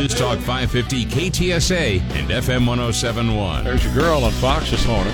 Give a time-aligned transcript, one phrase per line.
[0.00, 3.64] News Talk 550 KTSA and FM 1071.
[3.64, 5.12] There's your girl on Fox this morning.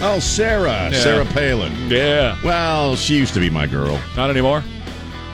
[0.00, 0.88] Oh, Sarah.
[0.90, 0.92] Yeah.
[0.92, 1.90] Sarah Palin.
[1.90, 2.38] Yeah.
[2.42, 4.00] Well, she used to be my girl.
[4.16, 4.64] Not anymore?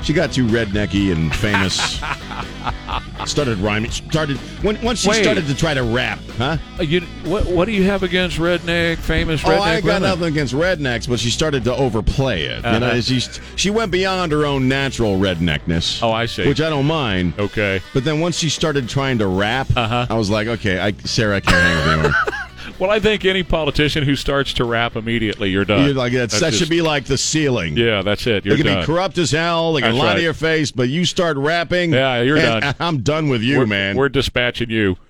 [0.04, 1.98] She got too rednecky and famous.
[3.26, 3.90] started rhyming.
[3.90, 5.22] Started when once she Wait.
[5.22, 6.58] started to try to rap, huh?
[6.78, 10.02] Uh, You, what, what do you have against redneck, famous redneck oh, I got women?
[10.02, 12.56] nothing against rednecks, but she started to overplay it.
[12.56, 13.00] You know, Uh-huh.
[13.00, 13.20] she
[13.56, 16.02] she went beyond her own natural redneckness.
[16.02, 16.46] Oh, I see.
[16.46, 17.34] Which I don't mind.
[17.38, 17.80] Okay.
[17.94, 20.06] But then once she started trying to rap, Uh-huh.
[20.10, 22.12] I was like, okay, I, Sarah, I can't hang with you anymore.
[22.78, 25.84] Well, I think any politician who starts to rap immediately, you're done.
[25.84, 27.76] You're like that's, That's that just- should be like the ceiling.
[27.76, 28.44] Yeah, that's it.
[28.44, 28.82] You're They can done.
[28.82, 29.74] be corrupt as hell.
[29.74, 30.14] They can That's lie right.
[30.16, 31.92] to your face, but you start rapping.
[31.92, 32.74] Yeah, you're done.
[32.80, 33.96] I'm done with you, we're, man.
[33.96, 34.96] We're dispatching you.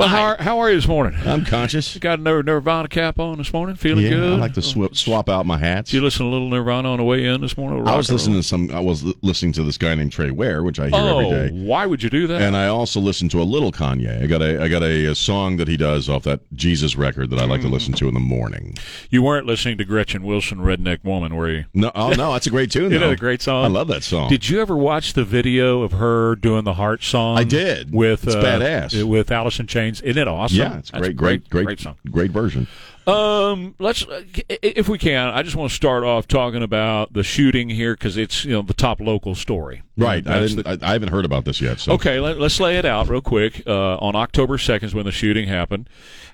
[0.00, 1.18] well, how are, how are you this morning?
[1.26, 1.94] I'm conscious.
[1.94, 3.76] You got a Nir- Nirvana cap on this morning?
[3.76, 4.32] Feeling Yeah, good?
[4.34, 5.90] I like to sw- swap out my hats.
[5.90, 7.86] Did you listen to a little Nirvana on the way in this morning?
[7.86, 8.70] I was listening to some.
[8.72, 11.48] I was li- listening to this guy named Trey Ware, which I hear Oh, every
[11.50, 11.64] day.
[11.64, 12.42] why would you do that?
[12.42, 14.22] And I also listen to a little Kanye.
[14.22, 17.30] I got a I got a, a song that he does off that Jesus record
[17.30, 18.76] that I like to listen to in the morning.
[19.10, 21.64] you weren't listening to Gretchen Wilson, Redneck Woman, were you?
[21.74, 22.92] No, oh no, that's a great tune.
[22.92, 23.64] Isn't a great song?
[23.64, 24.28] I love that song.
[24.28, 27.38] Did you ever watch the video of her doing the Heart song?
[27.38, 27.92] I did.
[27.94, 29.04] With It's uh, badass.
[29.04, 30.58] With Alice in Isn't it awesome?
[30.58, 31.96] yeah, it's great, great, great, great song.
[32.10, 32.66] great version.
[33.06, 37.22] Um, let's, uh, if we can, I just want to start off talking about the
[37.24, 39.82] shooting here because it's you know the top local story.
[39.96, 40.24] Right.
[40.26, 41.80] I, didn't, I, I haven't heard about this yet.
[41.80, 43.62] So Okay, let, us lay it out real quick.
[43.66, 45.88] Uh, on October 2nd is when the shooting happened.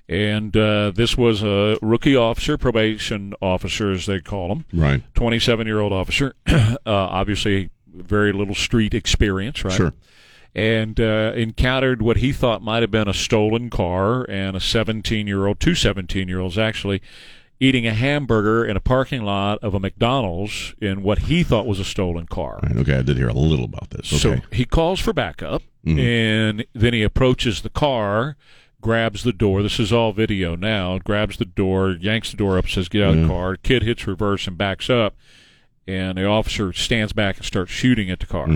[0.08, 5.02] And uh, this was a rookie officer, probation officer, as they call them, Right.
[5.14, 6.34] 27 year old officer.
[6.46, 9.74] uh, obviously, very little street experience, right?
[9.74, 9.92] Sure.
[10.56, 15.26] And uh, encountered what he thought might have been a stolen car and a 17
[15.26, 17.02] year old, two 17 year olds actually,
[17.60, 21.78] eating a hamburger in a parking lot of a McDonald's in what he thought was
[21.78, 22.60] a stolen car.
[22.62, 24.10] Right, okay, I did hear a little about this.
[24.12, 24.40] Okay.
[24.40, 28.36] So he calls for backup, and then he approaches the car,
[28.80, 29.62] grabs the door.
[29.62, 30.98] This is all video now.
[30.98, 34.06] Grabs the door, yanks the door up, says, "Get out of the car." Kid hits
[34.06, 35.14] reverse and backs up,
[35.86, 38.46] and the officer stands back and starts shooting at the car.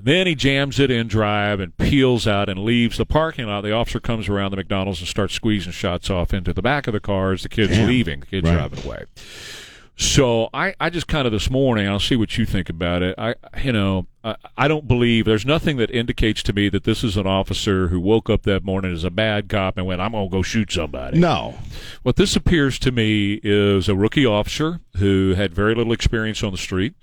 [0.00, 3.62] Then he jams it in drive and peels out and leaves the parking lot.
[3.62, 6.92] The officer comes around the McDonald's and starts squeezing shots off into the back of
[6.92, 7.88] the car as the kid's Damn.
[7.88, 8.20] leaving.
[8.20, 8.54] The kid's Right.
[8.54, 9.04] driving away.
[10.00, 13.16] So I, I just kind of this morning, I'll see what you think about it.
[13.18, 17.02] I, you know, I, I don't believe there's nothing that indicates to me that this
[17.02, 20.12] is an officer who woke up that morning as a bad cop and went, I'm
[20.12, 21.18] going to go shoot somebody.
[21.18, 21.56] no.
[22.04, 26.52] What this appears to me is a rookie officer who had very little experience on
[26.52, 26.94] the street.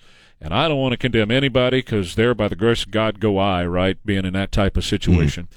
[0.45, 3.39] And I don't want to condemn anybody because there, by the grace of God, go
[3.39, 3.97] I, right?
[4.06, 4.89] Being in that type of mm-hmm.
[4.89, 5.47] situation.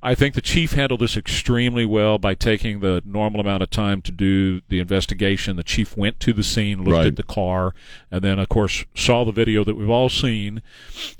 [0.00, 4.00] I think the chief handled this extremely well by taking the normal amount of time
[4.02, 5.56] to do the investigation.
[5.56, 7.06] The chief went to the scene, looked Right.
[7.08, 7.74] at the car,
[8.08, 10.62] and then, of course, saw the video that we've all seen,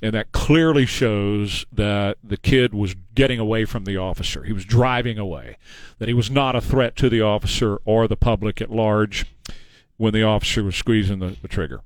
[0.01, 4.45] and that clearly shows that the kid was getting away from the officer.
[4.45, 5.57] He was driving away,
[5.99, 9.25] that he was not a threat to the officer or the public at large
[9.97, 11.81] when the officer was squeezing the, the trigger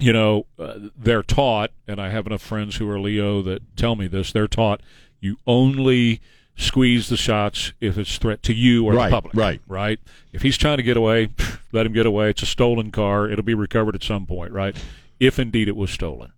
[0.00, 3.94] you know, uh, they're taught, and I have enough friends who are Leo that tell
[3.96, 4.32] me this.
[4.32, 4.80] They're taught
[5.20, 6.20] you only
[6.56, 9.34] squeeze the shots if it's threat to you or Right, the public.
[9.34, 9.60] right.
[9.68, 10.00] Right.
[10.32, 11.28] If he's trying to get away,
[11.72, 12.30] let him get away.
[12.30, 13.28] It's a stolen car.
[13.28, 14.52] It'll be recovered at some point.
[14.52, 14.76] Right.
[15.18, 16.32] If indeed it was stolen.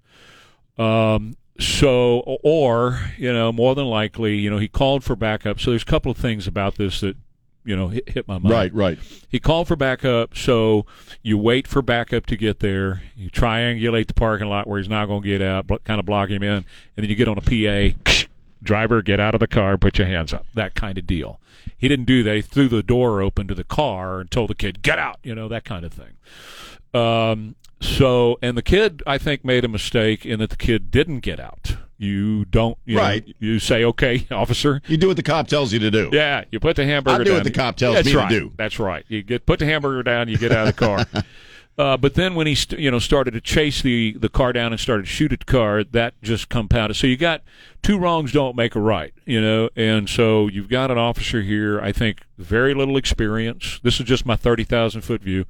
[0.78, 1.36] Um.
[1.60, 5.60] So, or you know, more than likely, you know, he called for backup.
[5.60, 7.16] So there's a couple of things about this that
[7.64, 8.52] you know hit, hit my mind.
[8.52, 8.98] Right, right.
[9.28, 10.86] He called for backup, so
[11.22, 13.02] you wait for backup to get there.
[13.16, 16.06] You triangulate the parking lot where he's not going to get out, blo- kind of
[16.06, 16.64] block him in, and
[16.96, 17.98] then you get on a PA.
[18.62, 20.46] Driver, get out of the car, put your hands up.
[20.54, 21.40] That kind of deal.
[21.76, 22.36] He didn't do that.
[22.36, 25.34] He threw the door open to the car and told the kid, "Get out," you
[25.34, 26.12] know that kind of thing.
[26.94, 31.20] Um, so, and the kid, I think, made a mistake in that the kid didn't
[31.20, 31.71] get out.
[32.02, 33.24] You don't, you know, Right.
[33.38, 36.10] you say, "Okay, officer, You do what the cop tells you to do.
[36.12, 37.34] yeah, you put the hamburger I'll do down.
[37.34, 38.28] what the cop tells That's me to right.
[38.30, 38.52] do.
[38.56, 39.04] That's right.
[39.08, 41.06] You get put the hamburger down, you get out of the car.
[41.78, 44.72] uh, but then when he st- you know started to chase the the car down
[44.72, 46.96] and started to shoot at the car, that just compounded.
[46.96, 47.42] So you got
[47.82, 49.68] two wrongs don't make a right, you know.
[49.76, 51.80] And so you've got an officer here.
[51.80, 53.78] I think very little experience.
[53.84, 55.44] This is just my thirty thousand foot view.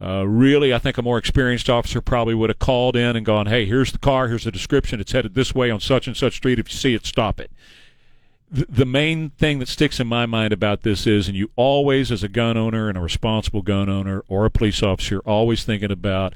[0.00, 3.46] Uh, really, I think a more experienced officer probably would have called in and gone,
[3.46, 4.28] "Hey, here's the car.
[4.28, 5.00] Here's the description.
[5.00, 6.58] It's headed this way on such and such street.
[6.58, 7.50] If you see it, stop it."
[8.50, 12.12] The, the main thing that sticks in my mind about this is, and you always,
[12.12, 15.90] as a gun owner and a responsible gun owner or a police officer, always thinking
[15.90, 16.32] about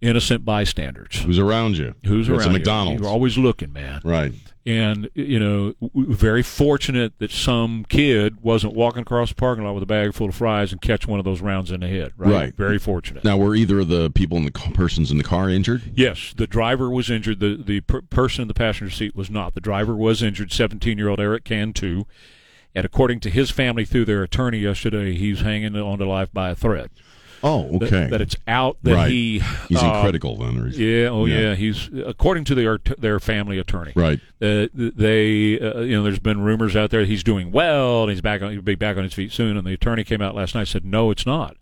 [0.00, 1.20] innocent bystanders.
[1.22, 1.94] Who's around you?
[2.06, 3.00] Who's it's around a McDonald's.
[3.00, 3.04] You.
[3.04, 4.00] You're always looking, man.
[4.04, 4.32] right.
[4.68, 9.82] And you know, very fortunate that some kid wasn't walking across the parking lot with
[9.82, 12.12] a bag full of fries and catch one of those rounds in the head.
[12.18, 12.30] Right.
[12.30, 12.54] Right.
[12.54, 13.24] Very fortunate.
[13.24, 15.92] Now, were either of the people in the persons in the car injured?
[15.94, 17.40] Yes, the driver was injured.
[17.40, 19.54] The the per- person in the passenger seat was not.
[19.54, 20.52] The driver was injured.
[20.52, 22.04] Seventeen year old Erik Cantu,
[22.74, 26.50] and according to his family through their attorney yesterday, he's hanging on to life by
[26.50, 26.90] a thread.
[27.42, 28.08] Oh, okay.
[28.10, 29.10] That, it's out that Right.
[29.10, 29.38] he
[29.68, 30.72] He's in uh, critical then.
[30.74, 31.08] Yeah.
[31.08, 31.40] Oh Yeah.
[31.40, 31.54] yeah.
[31.54, 33.92] He's according to their their family attorney.
[33.94, 34.18] Right.
[34.42, 38.20] Uh, they uh, you know there's been rumors out there he's doing well and he's
[38.20, 39.56] back on he'll be back on his feet soon.
[39.56, 41.56] And the attorney came out last night and said no, it's not.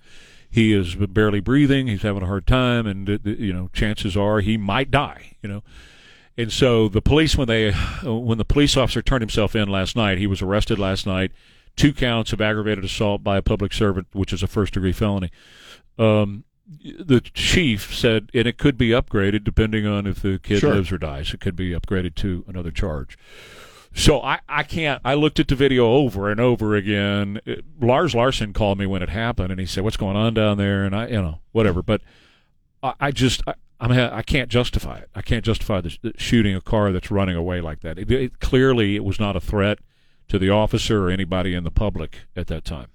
[0.48, 1.88] He is barely breathing.
[1.88, 5.36] He's having a hard time, and uh, you know chances are he might die.
[5.42, 5.62] You know.
[6.38, 7.72] And so the police, when they,
[8.04, 11.32] when the police officer turned himself in last night, he was arrested last night.
[11.76, 15.30] Two counts of aggravated assault by a public servant, which is a first degree felony.
[15.98, 20.74] Um, the chief said, and it could be upgraded depending on if the kid Sure.
[20.74, 21.32] lives or dies.
[21.32, 23.16] It could be upgraded to another charge.
[23.94, 25.00] So I, I can't.
[25.04, 27.40] I looked at the video over and over again.
[27.46, 30.58] It- Lars Larson called me when it happened, and he said, "What's going on down
[30.58, 31.82] there?" And I, you know, whatever.
[31.82, 32.02] But
[32.82, 35.08] I, I just, I, I'm, I can't justify it.
[35.14, 37.98] I can't justify the, the shooting a car that's running away like that.
[37.98, 39.78] It, it, clearly, it was not a threat
[40.28, 42.88] to the officer or anybody in the public at that time.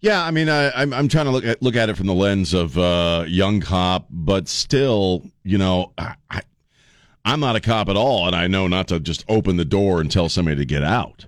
[0.00, 2.14] Yeah, I mean, I, I'm I'm trying to look at look at it from the
[2.14, 6.42] lens of uh, young cop, but still, you know, I, I
[7.24, 10.00] I'm not a cop at all, and I know not to just open the door
[10.00, 11.26] and tell somebody to get out.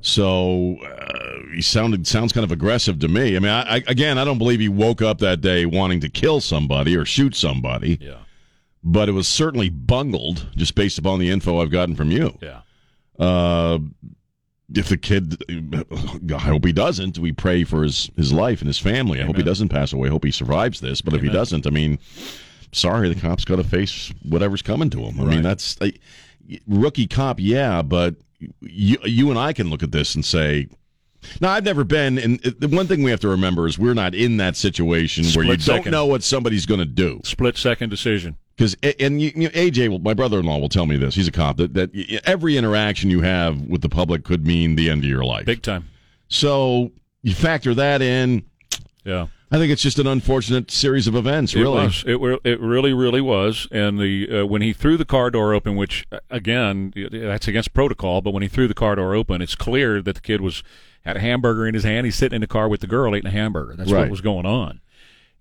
[0.00, 3.36] So uh, he sounded sounds kind of aggressive to me.
[3.36, 6.08] I mean, I, I, again, I don't believe he woke up that day wanting to
[6.08, 8.18] kill somebody or shoot somebody, Yeah,
[8.82, 12.38] but it was certainly bungled just based upon the info I've gotten from you.
[12.40, 12.60] yeah.
[13.18, 13.80] Uh,
[14.74, 17.18] if the kid, I hope he doesn't.
[17.18, 19.20] We pray for his, his life and his family.
[19.20, 20.08] I hope he doesn't pass away.
[20.08, 21.00] I hope he survives this.
[21.00, 21.98] But if he doesn't, I mean,
[22.72, 25.18] sorry, the cop's got to face whatever's coming to him.
[25.20, 25.34] I Right.
[25.34, 25.92] mean, that's I,
[26.66, 28.16] rookie cop, yeah, but
[28.60, 30.68] you, you and I can look at this and say,
[31.40, 34.14] now, I've never been, and the one thing we have to remember is we're not
[34.14, 37.20] in that situation where you Split don't know what somebody's going to do.
[37.24, 38.36] Split second decision.
[38.58, 41.14] Because and you, you know, AJ, my brother-in-law, will tell me this.
[41.14, 41.58] He's a cop.
[41.58, 45.24] That that every interaction you have with the public could mean the end of your
[45.24, 45.46] life.
[45.46, 45.88] Big time.
[46.28, 46.90] So
[47.22, 48.42] you factor that in.
[49.04, 49.28] Yeah.
[49.50, 51.54] I think it's just an unfortunate series of events.
[51.54, 52.04] It Really, was.
[52.06, 53.66] It, it really, really was.
[53.70, 58.20] And the uh, when he threw the car door open, which again, that's against protocol,
[58.20, 60.62] but when he threw the car door open, it's clear that the kid was
[61.04, 62.04] had a hamburger in his hand.
[62.06, 63.74] He's sitting in the car with the girl eating a hamburger.
[63.76, 64.00] That's Right.
[64.00, 64.80] what was going on.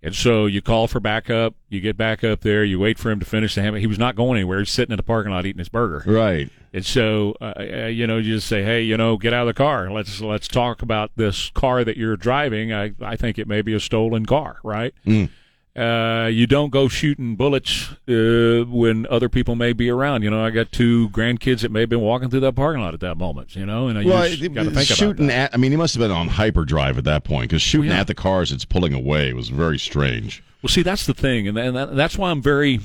[0.04, 1.56] And so you call for backup.
[1.70, 2.64] You get back up there.
[2.64, 3.82] You wait for him to finish the hamburger.
[3.82, 4.60] He was not going anywhere.
[4.60, 6.04] He's sitting in the parking lot eating his burger.
[6.10, 6.50] right?
[6.74, 9.56] And so, uh, uh, you know, you just say, "Hey, you know, get out of
[9.56, 9.90] the car.
[9.92, 12.72] Let's let's talk about this car that you're driving.
[12.72, 14.94] I I think it may be a stolen car, right?
[15.06, 15.30] Mm.
[15.78, 20.24] Uh, you don't go shooting bullets uh, when other people may be around.
[20.24, 22.96] You know, I got two grandkids that may have been walking through that parking lot
[22.96, 23.56] at that moment.
[23.56, 25.52] You know, and I Well, just got to think shooting about that.
[25.52, 25.54] at.
[25.54, 28.00] I mean, he must have been on hyperdrive at that point because shooting yeah.
[28.00, 30.42] at the cars it's pulling away was very strange.
[30.64, 32.80] Well, see, that's the thing, and, and that, that's why I'm very,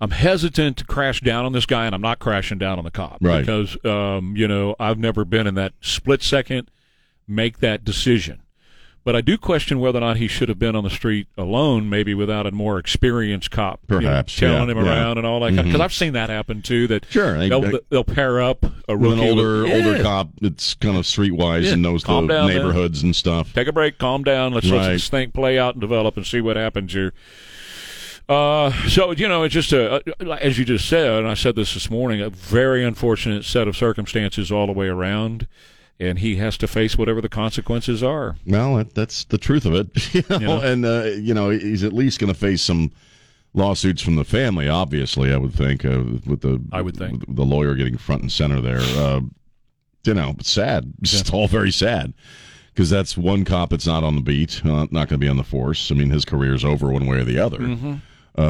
[0.00, 2.90] I'm hesitant to crash down on this guy, and I'm not crashing down on the
[2.90, 3.40] cop Right.
[3.42, 6.70] because, um, you know, I've never been in that split second
[7.28, 8.40] make that decision.
[9.06, 11.88] But I do question whether or not he should have been on the street alone,
[11.88, 14.92] maybe without a more experienced cop, you know, Perhaps, tailing yeah, him yeah.
[14.92, 15.54] around and all that.
[15.54, 16.88] Because I've seen that happen too.
[16.88, 19.74] That Sure, I- they'll, they'll pair up a rookie an older Yeah.
[19.76, 22.56] older cop that's kind of streetwise and knows the calm down, man.
[22.56, 23.54] neighborhoods and stuff.
[23.54, 24.52] take a break, calm down.
[24.52, 27.14] Let's let this thing play out and develop and see what happens here.
[28.28, 30.02] Uh, so you know, it's just a,
[30.42, 33.76] as you just said, and I said this this morning, a very unfortunate set of
[33.76, 35.46] circumstances all the way around,
[35.98, 38.36] and he has to face whatever the consequences are.
[38.46, 40.38] Well, that's the truth of it, you know.
[40.38, 40.60] know?
[40.60, 42.92] And uh, you know, he's at least going to face some
[43.54, 44.68] lawsuits from the family.
[44.68, 47.24] Obviously, I would think uh, with the I would think.
[47.34, 48.80] the lawyer getting front and center there.
[48.80, 49.20] Uh,
[50.04, 50.92] you know, it's sad.
[51.02, 52.14] It's just all very sad
[52.72, 55.36] because that's one cop that's not on the beat, uh, not going to be on
[55.36, 55.90] the force.
[55.90, 57.58] I mean, his career's over one way or the other.
[57.58, 58.40] Mm-hmm.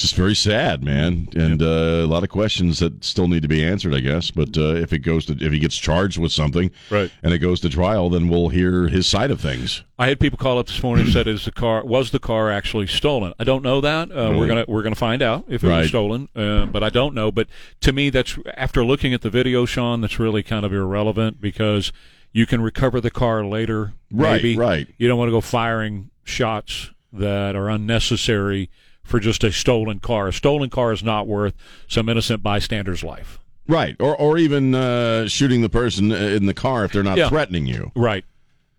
[0.00, 3.62] Just very sad, man, and uh, a lot of questions that still need to be
[3.62, 4.30] answered, I guess.
[4.30, 7.10] But uh, if it goes to if he gets charged with something, Right.
[7.22, 9.84] and it goes to trial, then we'll hear his side of things.
[9.98, 12.50] I had people call up this morning and said, "Is the car was the car
[12.50, 14.10] actually stolen?" I don't know that.
[14.10, 15.80] Uh, We're gonna we're gonna find out if it Right.
[15.80, 17.30] was stolen, uh, but I don't know.
[17.30, 17.48] But
[17.82, 21.92] to me, that's after looking at the video, Sean, that's really kind of irrelevant because
[22.32, 23.92] you can recover the car later.
[24.10, 24.56] Right, maybe.
[24.56, 24.88] right.
[24.96, 28.70] You don't want to go firing shots that are unnecessary
[29.10, 30.28] for just a stolen car.
[30.28, 31.54] A stolen car is not worth
[31.88, 33.38] some innocent bystander's life.
[33.68, 37.28] Right, or or even uh, shooting the person in the car if they're not Yeah.
[37.28, 37.92] threatening you.
[37.94, 38.24] Right.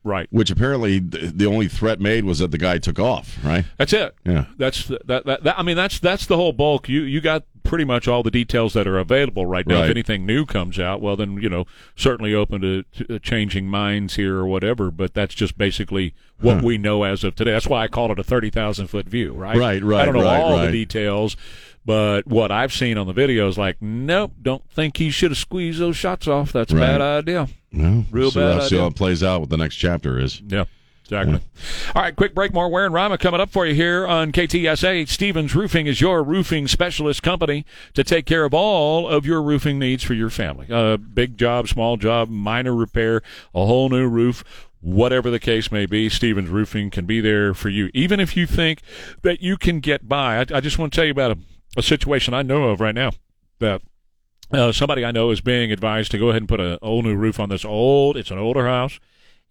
[0.03, 0.27] Right.
[0.31, 3.37] Which apparently th- the only threat made was that the guy took off.
[3.43, 3.65] Right?
[3.77, 4.15] That's it.
[4.25, 4.45] Yeah.
[4.57, 5.59] That's the, that, that, that.
[5.59, 6.89] I mean, that's that's the whole bulk.
[6.89, 9.75] You you got pretty much all the details that are available right now.
[9.75, 9.85] Right.
[9.85, 11.63] If anything new comes out, well, then you know
[11.95, 14.91] certainly open to, to changing minds here or whatever.
[14.91, 17.51] But that's just basically what we know as of today.
[17.51, 19.55] That's why I call it a thirty thousand foot view, right?
[19.55, 20.65] Right, right, I don't know right, all right.
[20.65, 21.37] the details.
[21.85, 25.79] But what I've seen on the videos, like, nope, don't think he should have squeezed
[25.79, 26.51] those shots off.
[26.51, 27.47] That's a bad idea.
[27.71, 28.81] No, Real see, bad See idea.
[28.81, 29.39] how it plays out.
[29.39, 30.41] What the next chapter is.
[30.41, 30.65] Yeah,
[31.11, 31.41] exactly.
[31.95, 32.53] All right, quick break.
[32.53, 35.07] More Ware and Rama coming up for you here on KTSA.
[35.07, 39.77] Stevens Roofing is your roofing specialist company to take care of all of your roofing
[39.77, 40.67] needs for your family.
[40.69, 43.21] Uh, big job, small job, minor repair,
[43.53, 44.43] a whole new roof.
[44.79, 47.91] Whatever the case may be, Stevens Roofing can be there for you.
[47.93, 48.81] Even if you think
[49.21, 51.37] that you can get by, I, I just want to tell you about a,
[51.77, 53.11] a situation I know of right now
[53.59, 53.81] that
[54.51, 57.15] uh, somebody I know is being advised to go ahead and put a whole new
[57.15, 58.17] roof on this old.
[58.17, 58.99] It's an older house,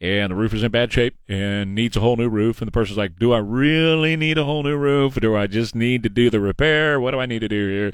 [0.00, 2.61] and the roof is in bad shape and needs a whole new roof.
[2.61, 5.47] And the person's like, "Do I really need a whole new roof, or do I
[5.47, 7.00] just need to do the repair?
[7.00, 7.92] What do I need to do here?"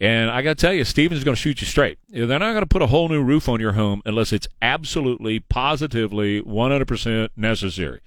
[0.00, 1.98] And I got to tell you, Stevens is going to shoot you straight.
[2.08, 5.40] They're not going to put a whole new roof on your home unless it's absolutely,
[5.40, 8.00] positively, 100% necessary.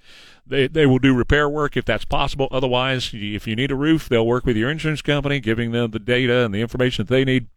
[0.46, 2.48] They, they will do repair work if that's possible.
[2.50, 5.98] Otherwise, if you need a roof, they'll work with your insurance company, giving them the
[5.98, 7.48] data and the information that they need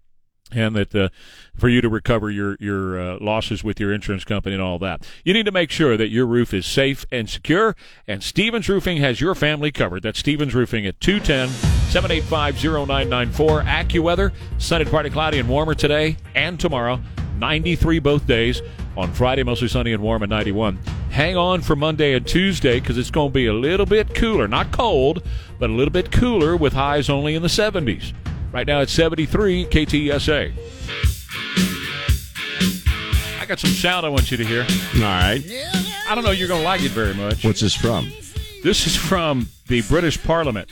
[0.52, 1.10] and that uh,
[1.56, 5.08] for you to recover your your uh, losses with your insurance company and all that.
[5.24, 7.76] You need to make sure that your roof is safe and secure,
[8.08, 10.04] and Stevens Roofing has your family covered.
[10.04, 13.66] That's Stevens Roofing at 210-785-0994.
[13.66, 17.02] AccuWeather, sunny, partly cloudy and warmer today and tomorrow.
[17.38, 18.62] 93 both days.
[18.98, 20.80] On Friday, mostly sunny and warm at 91.
[21.10, 24.48] Hang on for Monday and Tuesday because it's going to be a little bit cooler.
[24.48, 25.22] Not cold,
[25.60, 28.14] but a little bit cooler with highs only in the 70s.
[28.56, 30.54] Right now it's 73 KTSA.
[33.38, 34.62] I got some sound I want you to hear.
[34.62, 35.44] All right.
[36.08, 37.44] I don't know you're going to like it very much.
[37.44, 38.10] What's this from?
[38.64, 40.70] This is from the British Parliament.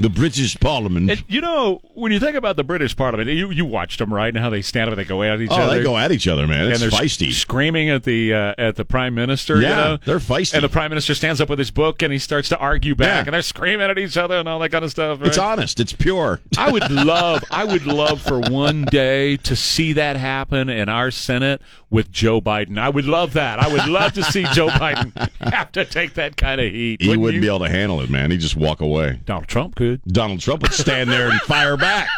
[0.00, 1.10] The British Parliament.
[1.10, 4.28] And you know, when you think about the British Parliament, you you watched them, right?
[4.34, 5.76] And how they stand up and they go at each oh, other.
[5.76, 6.68] they go at each other, man.
[6.70, 7.32] It's and they're feisty.
[7.32, 9.60] screaming at the uh, at the prime minister.
[9.60, 9.98] Yeah, you know?
[10.04, 10.54] they're feisty.
[10.54, 13.06] And the prime minister stands up with his book and he starts to argue back,
[13.06, 13.18] Yeah.
[13.26, 15.20] and they're screaming at each other and all that kind of stuff.
[15.20, 15.28] Right?
[15.28, 15.78] It's honest.
[15.80, 16.40] It's pure.
[16.56, 21.10] I would love, I would love for one day to see that happen in our
[21.10, 22.78] Senate with Joe Biden.
[22.78, 23.58] I would love that.
[23.58, 25.12] I would love to see Joe Biden
[25.52, 27.02] have to take that kind of heat.
[27.02, 28.30] He Wouldn't wouldn't be able to handle it, man.
[28.30, 29.20] He'd just walk away.
[29.26, 29.89] Donald Trump could.
[30.06, 32.08] Donald Trump would stand there and fire back.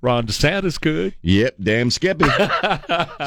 [0.00, 1.14] Ron DeSantis could.
[1.22, 2.24] Yep, damn Skippy.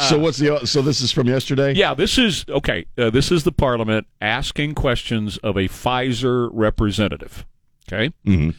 [0.07, 0.59] so what's the?
[0.65, 1.73] So this is from yesterday.
[1.73, 2.85] Yeah, this is okay.
[2.97, 7.45] Uh, this is the Parliament asking questions of a Pfizer representative.
[7.91, 8.13] Okay.
[8.25, 8.55] Mhm.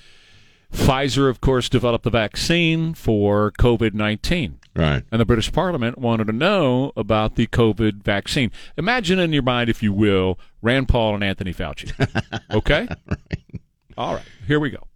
[0.73, 4.59] Pfizer, of course, developed the vaccine for COVID nineteen.
[4.75, 5.03] Right.
[5.13, 8.51] And the British Parliament wanted to know about the COVID vaccine.
[8.79, 11.93] Imagine in your mind, if you will, Rand Paul and Anthony Fauci.
[12.51, 12.89] Okay?
[13.97, 14.87] All right, here we go.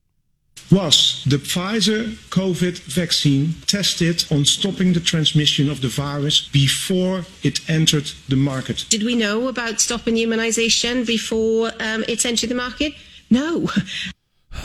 [0.70, 7.68] Was the Pfizer COVID vaccine tested on stopping the transmission of the virus before it
[7.70, 8.84] entered the market?
[8.88, 12.94] Did we know about stopping immunisation before um, it entered the market?
[13.30, 13.68] No.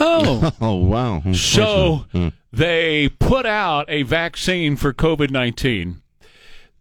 [0.00, 1.22] Oh, Oh wow.
[1.34, 2.06] So
[2.50, 6.00] they put out a vaccine for COVID 19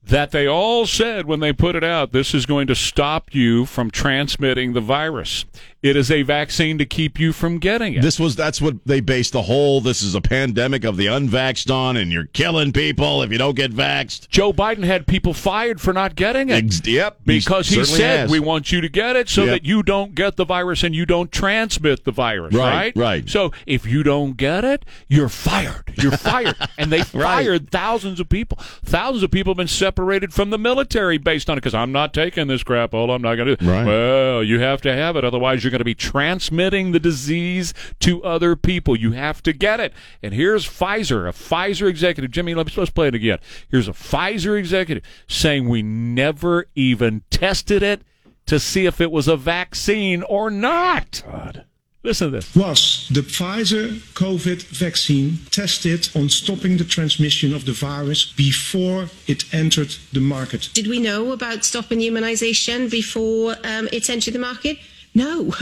[0.03, 3.65] that they all said when they put it out this is going to stop you
[3.65, 5.45] from transmitting the virus.
[5.83, 8.01] It is a vaccine to keep you from getting it.
[8.03, 11.73] This was that's what they based the whole this is a pandemic of the unvaxxed
[11.73, 14.29] on and you're killing people if you don't get vaxxed.
[14.29, 16.65] Joe Biden had people fired for not getting it.
[16.65, 17.17] Ex- yep.
[17.25, 18.31] Because he certainly said has.
[18.31, 19.51] we want you to get it so Yep.
[19.51, 22.95] that you don't get the virus and you don't transmit the virus, Right, right?
[22.95, 23.29] right.
[23.29, 25.93] So if you don't get it, you're fired.
[25.95, 26.55] You're fired.
[26.77, 28.59] and they fired thousands of people.
[28.85, 32.13] Thousands of people have been separated from the military based on it because I'm not
[32.13, 32.93] taking this crap.
[32.93, 33.67] Oh, I'm not going to do it.
[33.67, 33.85] Right.
[33.87, 35.25] Well, you have to have it.
[35.25, 38.95] Otherwise, you're going to be transmitting the disease to other people.
[38.95, 39.93] You have to get it.
[40.21, 42.31] And here's Pfizer, a Pfizer executive.
[42.31, 43.39] Jimmy, let's, let's play it again.
[43.69, 48.01] Here's a Pfizer executive saying we never even tested it
[48.45, 51.23] to see if it was a vaccine or not.
[51.25, 51.65] God.
[52.03, 52.55] Listen to this.
[52.55, 59.53] Was the Pfizer COVID vaccine tested on stopping the transmission of the virus before it
[59.53, 60.71] entered the market?
[60.73, 64.79] Did we know about stopping immunisation before um, it entered the market?
[65.13, 65.53] No.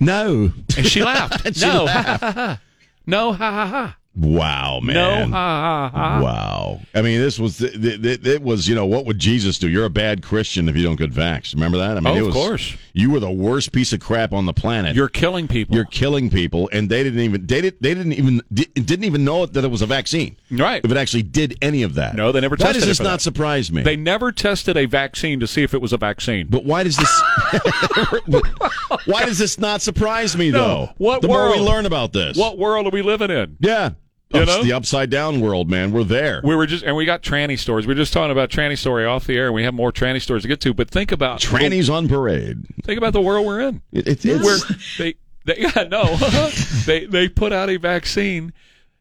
[0.00, 0.52] No.
[0.76, 1.44] And she laughed.
[1.46, 1.84] And she no.
[1.84, 2.62] laughed.
[3.06, 3.96] no, ha ha ha.
[4.18, 5.30] Wow, No, man.
[5.32, 6.20] ha ha ha.
[6.22, 6.80] Wow.
[6.94, 9.68] I mean, this was th- th- th- it was, you know, what would Jesus do?
[9.68, 11.54] You're a bad Christian if you don't get vaxxed.
[11.54, 11.96] Remember that?
[11.96, 12.76] I mean, Oh, it of course.
[12.92, 14.96] You were the worst piece of crap on the planet.
[14.96, 15.76] You're killing people.
[15.76, 19.24] You're killing people, and they didn't even they, did, they didn't even di- didn't even
[19.24, 20.36] know that it was a vaccine.
[20.50, 20.84] Right.
[20.84, 22.16] If it actually did any of that.
[22.16, 22.80] No, they never tested it.
[22.80, 23.20] Why does this not that.
[23.20, 23.82] surprise me?
[23.82, 26.48] They never tested a vaccine to see if it was a vaccine.
[26.50, 27.22] but why does this?
[29.06, 30.90] why does this not surprise me though?
[30.98, 33.56] what the more we learn about this, What world are we living in?
[33.60, 33.90] Yeah.
[34.32, 34.62] You It's know?
[34.62, 35.90] the upside down world, man.
[35.90, 36.42] We're there.
[36.44, 37.86] We were just, and we got tranny stories.
[37.86, 40.20] We are just talking about tranny story off the air, and we have more tranny
[40.20, 40.74] stories to get to.
[40.74, 42.66] But think about Trannies on parade.
[42.84, 43.80] Think about the world we're in.
[43.90, 44.58] It, it, it's, Where
[44.98, 45.14] they,
[45.46, 46.16] they, yeah, no,
[46.86, 48.52] they, they put out a vaccine.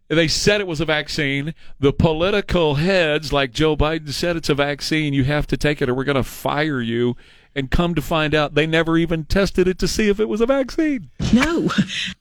[0.08, 1.54] They said it was a vaccine.
[1.82, 5.14] The political heads, like Joe Biden said, it's a vaccine.
[5.14, 7.18] You have to take it, or we're going to fire you.
[7.54, 10.42] And come to find out, they never even tested it to see if it was
[10.42, 11.10] a vaccine.
[11.34, 11.70] No.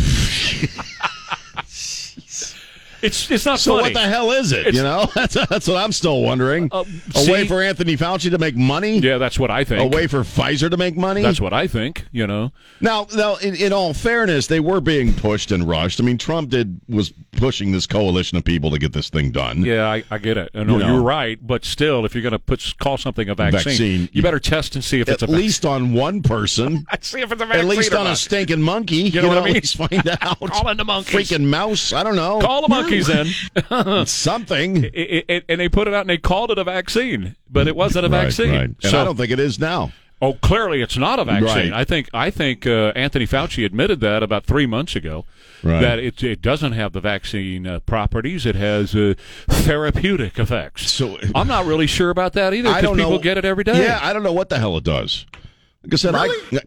[3.04, 3.84] It's it's not so funny.
[3.84, 4.60] what the hell is it?
[4.68, 6.70] It's- you know, that's that's what I'm still wondering.
[6.72, 6.84] Uh,
[7.16, 9.00] a way for Anthony Fauci to make money.
[9.00, 9.94] Yeah, that's what I think.
[9.94, 11.22] A way for Pfizer to make money.
[11.22, 12.06] That's what I think.
[12.12, 12.52] You know.
[12.82, 16.00] Now, now, in, in all fairness, they were being pushed and rushed.
[16.00, 19.64] I mean, Trump did was pushing this coalition of people to get this thing done.
[19.66, 20.50] Yeah, I, I get it.
[20.56, 20.94] I know You know.
[20.94, 24.08] you're right, but still, if you're going to put call something a vaccine, Vaccine, you
[24.14, 26.86] you- better test and see if At it's a least on one person.
[27.02, 27.66] See if it's a vaccine.
[27.66, 28.96] At least on a stinking monkey.
[28.96, 29.56] You, know know, what I mean?
[29.58, 30.40] At least find out.
[30.40, 31.30] Call in the monkeys.
[31.30, 31.92] Freaking mouse.
[31.92, 32.40] I don't know.
[32.40, 32.70] Call the
[33.02, 34.06] monkeys in.
[34.06, 34.86] something.
[34.86, 37.76] I- I- and they put it out and they called it a vaccine, but it
[37.76, 38.52] wasn't a Right, vaccine.
[38.52, 38.62] right.
[38.64, 39.92] And So, I don't think it is now.
[40.22, 41.72] oh, clearly it's not a vaccine.
[41.72, 41.74] Right.
[41.74, 45.26] I think I think uh, Anthony Fauci admitted that about three months ago.
[45.64, 45.80] Right.
[45.82, 48.46] That it it doesn't have the vaccine uh, properties.
[48.46, 49.14] It has uh,
[49.50, 50.92] therapeutic effects.
[50.92, 52.70] So- I'm not really sure about that either.
[52.70, 53.20] I don't people know.
[53.20, 53.82] get it every day.
[53.84, 55.26] Yeah, I don't know what the hell it does.
[55.84, 56.60] Like I said, I yeah,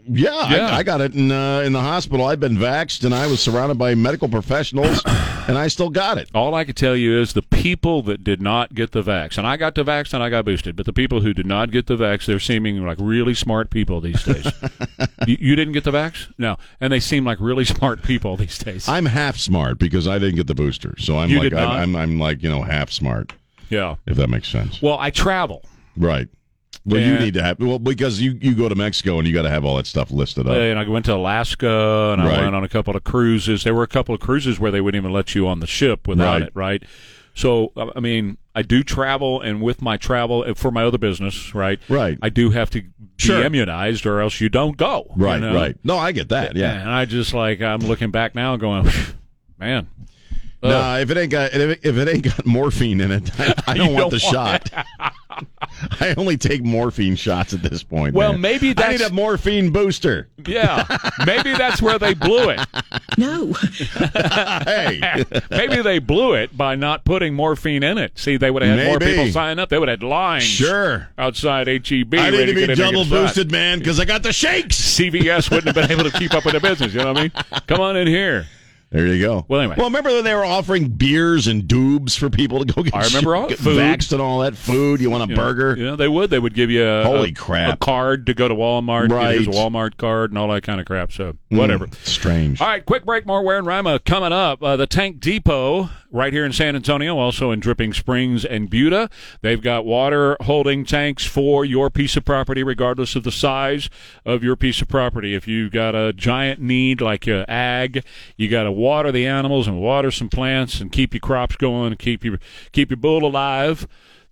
[0.50, 0.68] Yeah.
[0.68, 2.26] I, I got it in uh, in the hospital.
[2.26, 5.02] I've been vaxxed, and I was surrounded by medical professionals,
[5.48, 6.28] and I still got it.
[6.34, 9.46] All I can tell you is the people that did not get the vax, and
[9.46, 11.86] I got the vax and I got boosted, but the people who did not get
[11.86, 14.52] the vax, they're seeming like really smart people these days.
[15.26, 16.30] you, you didn't get the vax?
[16.36, 16.58] No.
[16.78, 18.86] And they seem like really smart people these days.
[18.86, 21.94] I'm half smart because I didn't get the booster, so I'm You like did I'm.
[21.94, 23.32] I'm I'm like you know half smart,
[23.70, 23.96] yeah.
[24.04, 24.82] if that makes sense.
[24.82, 25.64] Well, I travel.
[25.96, 26.28] Right.
[26.84, 29.42] Well, you need to have well because you you go to Mexico and you got
[29.42, 30.54] to have all that stuff listed up.
[30.56, 32.40] And I went to Alaska and I Right.
[32.42, 33.64] went on a couple of cruises.
[33.64, 36.06] There were a couple of cruises where they wouldn't even let you on the ship
[36.06, 36.42] without Right.
[36.42, 36.82] it, right?
[37.34, 40.96] So, uh, I mean, I do travel, and with my travel uh, for my other
[40.96, 41.78] business, right?
[41.88, 42.18] Right.
[42.22, 43.42] I do have to be Sure.
[43.42, 45.12] immunized, or else you don't go.
[45.16, 45.54] you right, know?
[45.54, 45.76] right.
[45.84, 46.54] No, I get that.
[46.56, 46.72] Yeah.
[46.80, 48.88] And I just like I'm looking back now, going,
[49.58, 49.88] man.
[50.62, 53.30] uh, Nah, if it ain't got if it, if it ain't got morphine in it,
[53.40, 54.86] I, I don't want don't the want shot.
[56.00, 58.14] I only take morphine shots at this point.
[58.14, 58.40] Well, man.
[58.40, 60.28] maybe I need that's- a morphine booster.
[60.46, 60.84] Yeah,
[61.26, 62.60] maybe that's where they blew it.
[63.18, 63.52] No.
[64.66, 68.18] Hey, Maybe they blew it by not putting morphine in it.
[68.18, 69.68] See, they would have had more people sign up.
[69.68, 70.44] They would have had lines.
[70.44, 71.08] sure.
[71.18, 72.14] outside HEB.
[72.14, 73.10] I ready need to get be double get shot.
[73.26, 74.76] boosted, man, because I got the shakes.
[74.98, 76.92] CVS wouldn't have been able to keep up with the business.
[76.94, 77.32] You know what I mean?
[77.66, 78.46] Come on in here.
[78.90, 79.44] There you go.
[79.48, 79.74] Well, anyway.
[79.76, 83.04] Well, remember when they were offering beers and doobs for people to go get, I
[83.04, 83.78] remember all get food.
[83.78, 85.00] vaxxed and all that food?
[85.00, 85.74] You want a You burger?
[85.74, 86.30] Know, they would.
[86.30, 87.74] They would give you a, Holy a- crap.
[87.74, 89.10] a card to go to Walmart.
[89.10, 89.40] Right.
[89.40, 91.10] A Walmart card and all that kind of crap.
[91.12, 91.88] So Mm, whatever.
[92.04, 92.60] strange.
[92.60, 93.26] All right, quick break.
[93.26, 94.62] More Ware and Rima coming up.
[94.62, 99.10] Uh, the Tank Depot right here in San Antonio, also in Dripping Springs and Buda.
[99.42, 103.90] They've got water holding tanks for your piece of property, regardless of the size
[104.24, 105.34] of your piece of property.
[105.34, 108.02] If you've got a giant need like uh, ag,
[108.36, 111.94] you got to water the animals and water some plants and keep your crops going,
[111.96, 112.38] keep your
[112.72, 113.86] keep your bull alive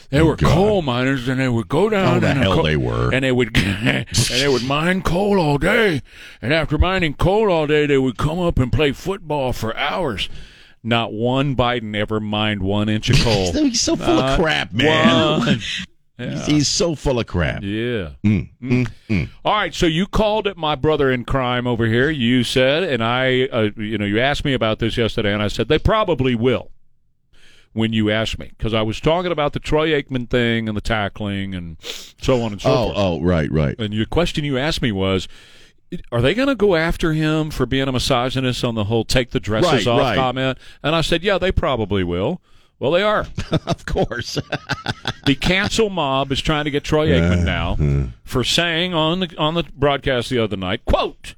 [0.10, 0.54] They were God.
[0.54, 2.18] coal miners, and they would go down.
[2.18, 3.14] Oh, the hell coal- they were.
[3.14, 6.02] and they would and they would mine coal all day.
[6.42, 10.30] And after mining coal all day, they would come up and play football for hours.
[10.84, 13.52] Not one Biden ever mined one inch of coal.
[13.52, 15.40] He's so full of crap, man.
[15.42, 15.60] one.
[16.48, 17.62] He's, so full of crap.
[17.62, 18.12] Yeah.
[18.26, 19.30] Mm.
[19.46, 19.72] All right.
[19.74, 22.10] So you called it my brother in crime over here.
[22.10, 25.48] You said, and I, uh, you know, you asked me about this yesterday, and I
[25.48, 26.72] said they probably will.
[27.74, 30.82] When you asked me, because I was talking about the Troy Aikman thing and the
[30.82, 32.98] tackling and so on and so Oh, forth.
[32.98, 33.76] oh, right, right.
[33.80, 35.28] And your question you asked me was,
[36.12, 39.30] are they going to go after him for being a misogynist on the whole "take
[39.30, 40.16] the dresses Right, off" right.
[40.16, 40.58] comment?
[40.82, 42.42] And I said, yeah, they probably will.
[42.80, 43.28] Well, they are.
[43.66, 44.38] of course.
[45.26, 49.54] the cancel mob is trying to get Troy Aikman now for saying on the on
[49.54, 51.36] the broadcast the other night, "quote."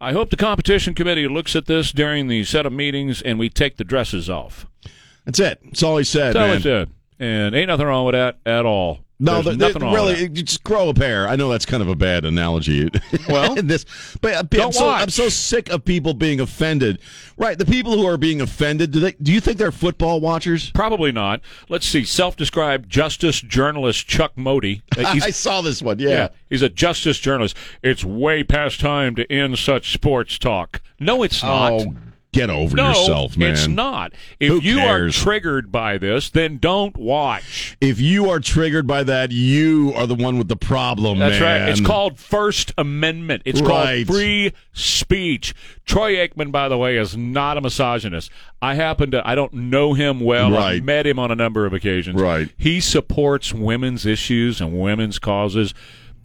[0.00, 3.48] I hope the competition committee looks at this during the set of meetings and we
[3.48, 4.66] take the dresses off.
[5.24, 5.60] That's it.
[5.64, 6.56] That's all he said, That's all man.
[6.56, 6.90] I said.
[7.18, 9.00] And ain't nothing wrong with that at all.
[9.20, 10.42] No, the, nothing the- wrong really, with that.
[10.42, 11.28] just grow a pair.
[11.28, 12.90] I know that's kind of a bad analogy.
[13.28, 13.86] Well, in this,
[14.20, 14.88] but uh, I'm don't so.
[14.88, 16.98] I'm so sick of people being offended.
[17.38, 18.90] Right, the people who are being offended.
[18.90, 19.12] Do they?
[19.12, 20.70] Do you think they're football watchers?
[20.72, 21.40] Probably not.
[21.70, 22.04] Let's see.
[22.04, 24.82] Self-described justice journalist Chuck Modi.
[24.98, 25.98] Uh, I saw this one.
[26.00, 26.08] Yeah.
[26.08, 27.56] yeah, he's a justice journalist.
[27.82, 30.82] It's way past time to end such sports talk.
[31.00, 31.72] No, it's not.
[31.72, 31.94] Oh,
[32.34, 33.52] get over no, yourself, man.
[33.52, 34.12] it's not.
[34.40, 35.16] If Who you cares?
[35.16, 37.76] are triggered by this, then don't watch.
[37.80, 41.62] If you are triggered by that, you are the one with the problem, That's man.
[41.62, 41.68] right.
[41.70, 43.42] It's called First Amendment.
[43.44, 44.04] It's Right.
[44.06, 45.54] called free speech.
[45.86, 48.30] Troy Aikman, by the way, is not a misogynist.
[48.60, 50.50] I happen to, I don't know him well.
[50.50, 50.76] Right.
[50.76, 52.20] I've met him on a number of occasions.
[52.20, 52.48] Right.
[52.56, 55.74] He supports women's issues and women's causes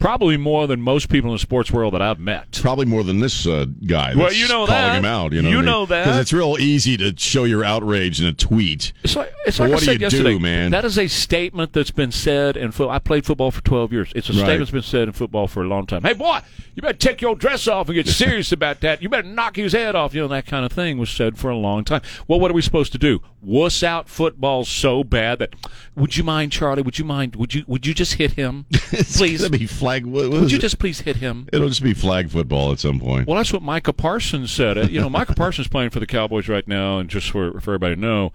[0.00, 2.58] probably more than most people in the sports world that I've met.
[2.60, 4.14] Probably more than this uh, guy.
[4.16, 4.96] Well, you know calling that.
[4.98, 5.32] him out.
[5.32, 6.04] You know, You know that.
[6.04, 8.92] because it's real easy to show your outrage in a tweet.
[9.04, 10.72] It's like it's Well, like what I do said you do, man?
[10.72, 12.94] That is a statement that's been said in football.
[12.94, 14.10] I played football for twelve years.
[14.16, 14.38] It's a Right.
[14.38, 16.02] statement that's been said in football for a long time.
[16.02, 16.40] Hey, boy,
[16.74, 19.02] you better take your dress off and get serious about that.
[19.02, 20.14] You better knock his head off.
[20.14, 22.00] You know that kind of thing was said for a long time.
[22.26, 23.20] Well, what are we supposed to do?
[23.42, 25.54] Wuss out football so bad that
[25.94, 26.82] would you mind, Charlie?
[26.82, 27.36] Would you mind?
[27.36, 29.42] Would you would you just hit him, please?
[29.90, 30.06] Flag.
[30.06, 30.60] What, what Would you it?
[30.60, 31.48] just please hit him?
[31.52, 33.26] It'll just be flag football at some point.
[33.26, 34.78] Well, that's what Micah Parsons said.
[34.78, 37.72] Uh, You know, Micah Parsons playing for the Cowboys right now, and just for, for
[37.74, 38.32] everybody to know,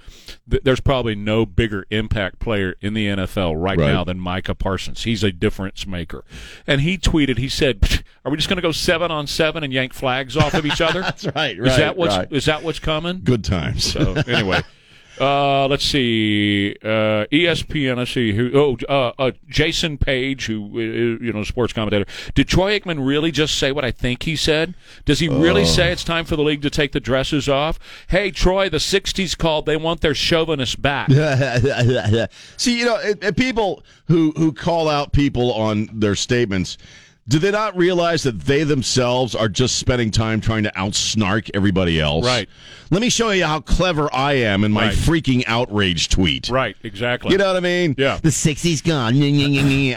[0.49, 3.87] th- there's probably no bigger impact player in the NFL right, Right.
[3.91, 5.03] now than Micah Parsons.
[5.03, 6.23] He's a difference maker.
[6.67, 9.71] And he tweeted, he said, "Are we just going to go seven on seven and
[9.73, 11.01] yank flags off of each other?
[11.01, 11.57] That's right.
[11.57, 12.27] is that what's right.
[12.31, 13.83] is that what's coming?" Good times.
[13.83, 14.61] So anyway,
[15.19, 16.75] uh, let's see.
[16.83, 17.97] Uh, ESPN.
[17.97, 18.51] Let's see who.
[18.53, 22.05] Oh, uh, uh, Jason Page, who uh, you know, sports commentator.
[22.33, 24.73] Did Troy Aikman really just say what I think he said?
[25.05, 27.79] Does he really say it's time for the league to take the dresses off?
[28.09, 29.65] Hey, Troy, the '60s called.
[29.65, 31.09] They want their chauvinists back.
[32.57, 36.77] See, you know, it, it- people who who call out people on their statements,
[37.27, 41.99] do they not realize that they themselves are just spending time trying to outsnark everybody
[41.99, 42.23] else?
[42.25, 42.47] Right.
[42.91, 44.95] Let me show you how clever I am in my Right.
[44.95, 46.49] freaking outrage tweet.
[46.49, 46.75] Right.
[46.83, 47.31] Exactly.
[47.31, 47.95] You know what I mean?
[47.97, 48.19] Yeah.
[48.21, 49.15] The '60s gone.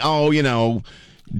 [0.03, 0.81] Oh, you know,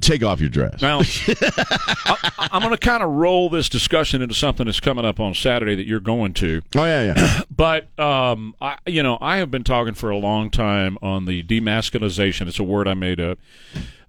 [0.00, 0.80] take off your dress.
[0.80, 5.18] Now, I, I'm going to kind of roll this discussion into something that's coming up
[5.18, 6.62] on Saturday that you're going to.
[6.76, 7.40] Oh yeah, yeah.
[7.60, 11.42] But um, I, you know, I have been talking for a long time on the
[11.42, 12.46] demasculinization.
[12.48, 13.38] It's a word I made up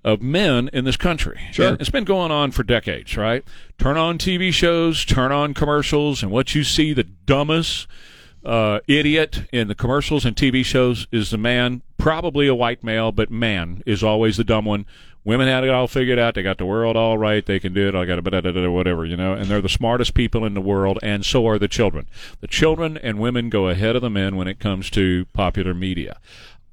[0.03, 1.39] of men in this country.
[1.51, 1.69] Sure.
[1.69, 3.43] And it's been going on for decades, right?
[3.77, 7.87] Turn on TV shows, turn on commercials, and what you see the dumbest
[8.43, 13.11] uh, idiot in the commercials and TV shows is the man, probably a white male,
[13.11, 14.85] but man is always the dumb one.
[15.23, 16.33] Women had it all figured out.
[16.33, 17.45] They got the world all right.
[17.45, 17.93] They can do it.
[17.93, 19.33] I got a whatever, you know.
[19.33, 22.07] And they're the smartest people in the world, and so are the children.
[22.39, 26.17] The children and women go ahead of the men when it comes to popular media.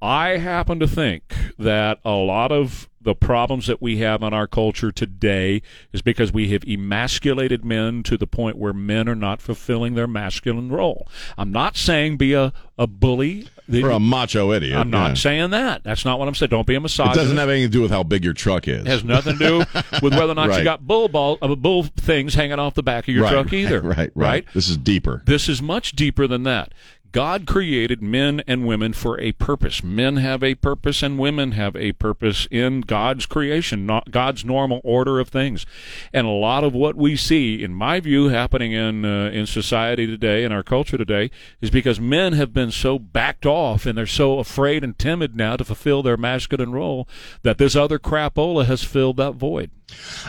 [0.00, 4.46] I happen to think that a lot of the problems that we have in our
[4.46, 5.62] culture today
[5.94, 10.06] is because we have emasculated men to the point where men are not fulfilling their
[10.06, 11.08] masculine role.
[11.38, 13.48] I'm not saying be a, a bully.
[13.72, 14.78] Or a macho idiot.
[14.78, 15.14] I'm not yeah.
[15.14, 15.84] saying that.
[15.84, 16.50] That's not what I'm saying.
[16.50, 17.18] Don't be a misogynist.
[17.18, 18.82] It doesn't have anything to do with how big your truck is.
[18.82, 19.58] It has nothing to do
[20.02, 23.08] with whether or not you got bull ball, uh, bull things hanging off the back
[23.08, 23.80] of your right, truck either.
[23.88, 24.46] Right, right, right.
[24.52, 25.22] This is deeper.
[25.24, 26.72] This is much deeper than that.
[27.12, 29.82] God created men and women for a purpose.
[29.82, 34.80] Men have a purpose and women have a purpose in God's creation, not God's normal
[34.84, 35.64] order of things.
[36.12, 40.06] And a lot of what we see, in my view, happening in uh, in society
[40.06, 44.06] today, in our culture today, is because men have been so backed off and they're
[44.06, 47.08] so afraid and timid now to fulfill their masculine role
[47.42, 49.70] that this other crapola has filled that void.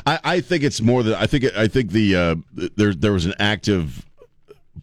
[0.05, 1.45] I, I think it's more than I think.
[1.55, 4.05] I think the uh, there there was an active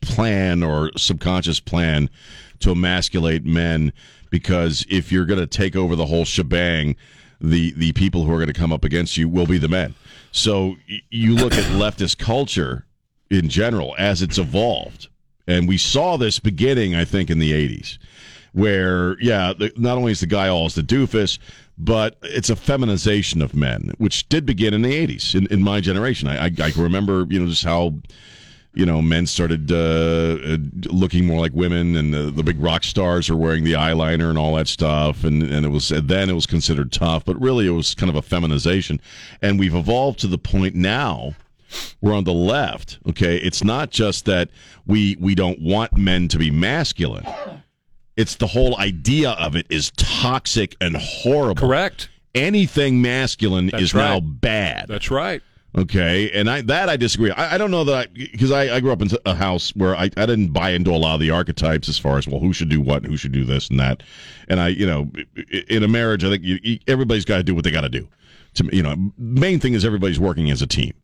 [0.01, 2.11] plan or subconscious plan
[2.61, 3.93] to emasculate men
[4.31, 6.97] because if you're going to take over the whole shebang,
[7.41, 9.95] the the people who are going to come up against you will be the men.
[10.33, 12.87] So y- you look at leftist culture
[13.31, 15.09] in general as it's evolved,
[15.47, 17.99] and we saw this beginning, I think, in the '80s,
[18.53, 21.39] where yeah, the, not only is the guy all as the doofus,
[21.77, 25.81] but it's a feminization of men, which did begin in the '80s in, in my
[25.81, 26.29] generation.
[26.29, 27.95] I, I, I remember, you know, just how
[28.77, 30.57] you know, men started uh, uh,
[30.93, 34.39] looking more like women, and the, the big rock stars are wearing the eyeliner and
[34.39, 35.25] all that stuff.
[35.25, 38.17] And, and it was then it was considered tough, but really it was kind of
[38.17, 39.01] a feminization.
[39.41, 41.35] And we've evolved to the point now
[42.01, 42.99] we're on the left.
[43.09, 44.51] Okay, it's not just that
[44.87, 47.27] we we don't want men to be masculine.
[48.17, 51.67] It's the whole idea of it is toxic and horrible.
[51.67, 52.09] Correct.
[52.35, 54.87] Anything masculine That's is now bad.
[54.89, 55.43] That's right.
[55.79, 57.31] Okay, and I that I disagree.
[57.33, 59.95] I, I don't know that I because I, I grew up in a house where
[59.95, 62.55] I, I didn't buy into a lot of the archetypes as far as well who
[62.55, 64.03] should do what and who should do this and that,
[64.49, 65.11] and I you know
[65.69, 68.09] in a marriage I think you- everybody's got to do what they got to do.
[68.55, 70.95] To you know, main thing is everybody's working as a team.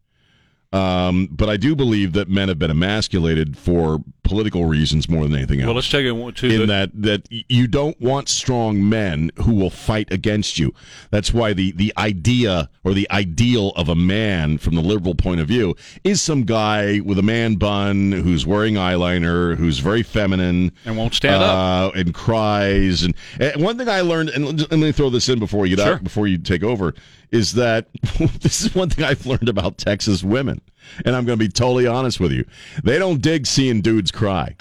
[0.73, 5.35] Um, but I do believe that men have been emasculated for political reasons more than
[5.37, 8.89] anything else Well, let's take it to in the, that that you don't want strong
[8.89, 10.73] men who will fight against you.
[11.11, 15.41] That's why the the idea or the ideal of a man from the liberal point
[15.41, 20.73] of view is some guy with a man bun who's wearing eyeliner, who's very feminine
[20.87, 23.03] And won't stand uh, and cries.
[23.03, 25.77] And, and one thing I learned, and let let me throw this in before you
[25.77, 25.95] get Sure.
[25.95, 26.95] out, before you take over,
[27.33, 27.89] is that
[28.41, 30.61] this is one thing I've learned about Texas women,
[31.05, 32.45] and I'm going to be totally honest with you.
[32.85, 34.55] They don't dig seeing dudes cry.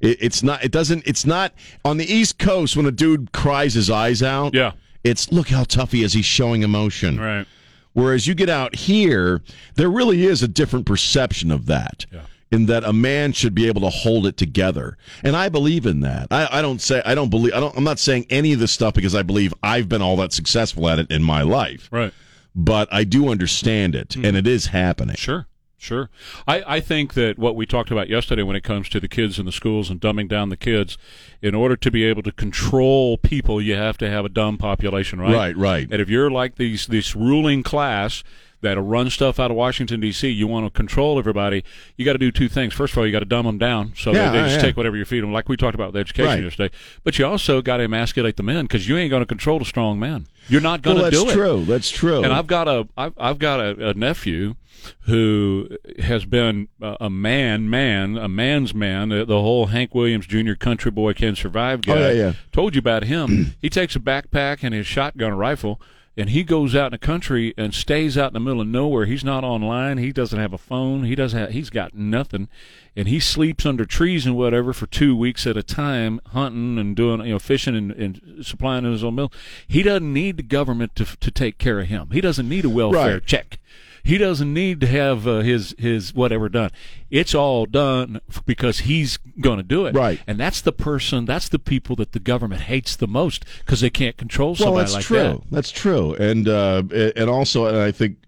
[0.00, 0.62] It, it's not.
[0.62, 1.06] It doesn't.
[1.06, 1.52] It's not
[1.84, 4.54] on the East Coast when a dude cries his eyes out.
[4.54, 4.72] Yeah.
[5.02, 6.12] It's look how tough he is.
[6.12, 7.18] He's showing emotion.
[7.18, 7.46] right.
[7.94, 9.40] Whereas you get out here,
[9.76, 12.06] there really is a different perception of that.
[12.12, 12.22] Yeah.
[12.54, 16.00] In that a man should be able to hold it together, and I believe in
[16.00, 16.28] that.
[16.30, 17.52] I, I don't say I don't believe.
[17.52, 17.76] I don't.
[17.76, 20.88] I'm not saying any of this stuff because I believe I've been all that successful
[20.88, 21.88] at it in my life.
[21.90, 22.12] Right.
[22.54, 24.24] But I do understand it, hmm.
[24.24, 25.16] and it is happening.
[25.16, 26.10] Sure, sure.
[26.46, 29.38] I, I think that what we talked about yesterday when it comes to the kids
[29.38, 30.96] in the schools and dumbing down the kids,
[31.42, 35.20] in order to be able to control people, you have to have a dumb population,
[35.20, 35.34] right?
[35.34, 35.88] Right, right.
[35.90, 38.22] And if you're like these this ruling class
[38.60, 41.64] that'll run stuff out of Washington D.C., you want to control everybody.
[41.96, 42.72] You got to do two things.
[42.74, 44.62] First of all, you got to dumb them down so Yeah, they just yeah.
[44.62, 46.42] take whatever you feed them, like we talked about with education Right.
[46.42, 46.74] yesterday.
[47.02, 49.64] But you also got to emasculate the men because you ain't going to control the
[49.64, 50.26] strong man.
[50.48, 51.24] You're not going to Well, do it.
[51.26, 51.64] That's true.
[51.64, 52.24] That's true.
[52.24, 54.56] And I've got a I've, I've got a, a nephew
[55.02, 59.08] who has been a, a man, man, a man's man.
[59.08, 60.52] The, the whole Hank Williams Jr.
[60.54, 61.92] Country Boy Can Survive guy.
[61.92, 62.32] Oh, yeah, yeah.
[62.52, 63.54] Told you about him.
[63.60, 65.80] he takes a backpack and his shotgun rifle.
[66.16, 69.04] And he goes out in the country and stays out in the middle of nowhere.
[69.04, 69.98] He's not online.
[69.98, 71.04] He doesn't have a phone.
[71.04, 71.38] He doesn't.
[71.38, 72.46] Have, he's got nothing,
[72.94, 76.94] and he sleeps under trees and whatever for two weeks at a time, hunting and
[76.94, 79.32] doing you know fishing and, and supplying his own meal.
[79.66, 82.10] He doesn't need the government to to take care of him.
[82.12, 83.26] He doesn't need a welfare Right.
[83.26, 83.58] check.
[84.04, 86.70] He doesn't need to have uh, his his whatever done.
[87.10, 89.94] It's all done because he's going to do it.
[89.94, 90.20] Right.
[90.26, 91.24] And that's the person.
[91.24, 94.80] That's the people that the government hates the most because they can't control well, somebody
[94.82, 95.16] that's like true.
[95.16, 95.40] that.
[95.50, 96.14] That's true.
[96.16, 96.82] And uh,
[97.16, 98.18] and also, and I think,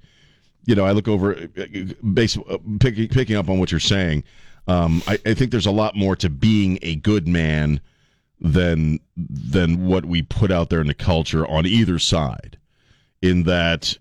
[0.65, 1.35] you know, I look over,
[2.15, 4.25] base, uh, picking picking up on what you're saying.
[4.67, 7.81] Um, I, I think there's a lot more to being a good man
[8.41, 12.57] than than what we put out there in the culture on either side.
[13.21, 13.99] In that,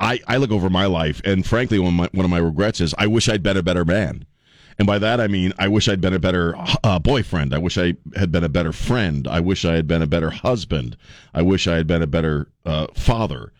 [0.00, 2.80] I I look over my life, and frankly, one of my, one of my regrets
[2.80, 4.24] is I wish I'd been a better man.
[4.78, 7.52] And by that I mean I wish I'd been a better uh, boyfriend.
[7.52, 9.28] I wish I had been a better friend.
[9.28, 10.96] I wish I had been a better husband.
[11.34, 13.52] I wish I had been a better uh, father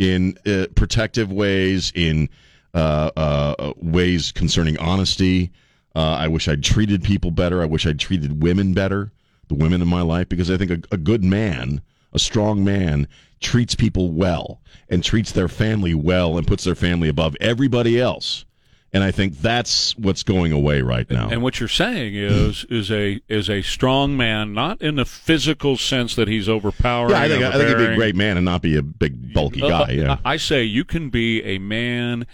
[0.00, 2.28] in uh, protective ways, in
[2.74, 5.52] uh, uh, ways concerning honesty.
[5.94, 7.62] Uh, I wish I'd treated people better.
[7.62, 9.12] I wish I'd treated women better,
[9.46, 13.06] the women in my life, because I think a, a good man, a strong man,
[13.44, 18.44] treats people well and treats their family well and puts their family above everybody else.
[18.92, 21.28] And I think that's what's going away right now.
[21.28, 25.76] And what you're saying is is a is a strong man, not in the physical
[25.76, 27.10] sense that he's overpowering.
[27.10, 29.32] yeah, I think I think he'd be a great man and not be a big
[29.34, 29.90] bulky Uh, guy.
[29.92, 30.18] Yeah.
[30.24, 32.26] I say you can be a man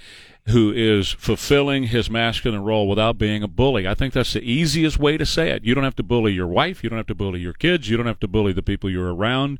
[0.49, 3.87] who is fulfilling his masculine role without being a bully.
[3.89, 5.65] I think that's the easiest way to say it.
[5.65, 6.83] You don't have to bully your wife.
[6.85, 7.89] You don't have to bully your kids.
[7.89, 9.59] You don't have to bully the people you're around.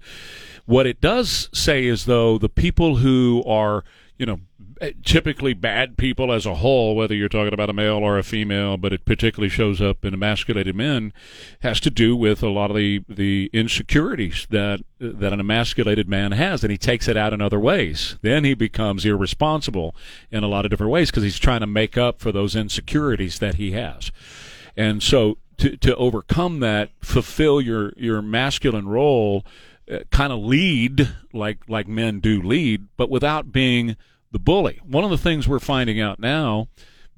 [0.71, 3.83] What it does say is, though, the people who are,
[4.17, 4.39] you know,
[5.05, 8.77] typically bad people as a whole, whether you're talking about a male or a female,
[8.77, 11.13] but it particularly shows up in emasculated men,
[11.59, 16.31] has to do with a lot of the, the insecurities that that an emasculated man
[16.31, 18.17] has, and he takes it out in other ways.
[18.23, 19.97] Then he becomes irresponsible
[20.31, 23.41] in a lot of different ways because he's trying to make up for those insecurities
[23.41, 24.13] that he has.
[24.77, 29.45] And so to, to overcome that, fulfill your, your masculine role,
[30.11, 33.97] kind of lead like like men do lead, but without being
[34.33, 34.81] the bully.
[34.85, 36.69] One of the things we're finding out now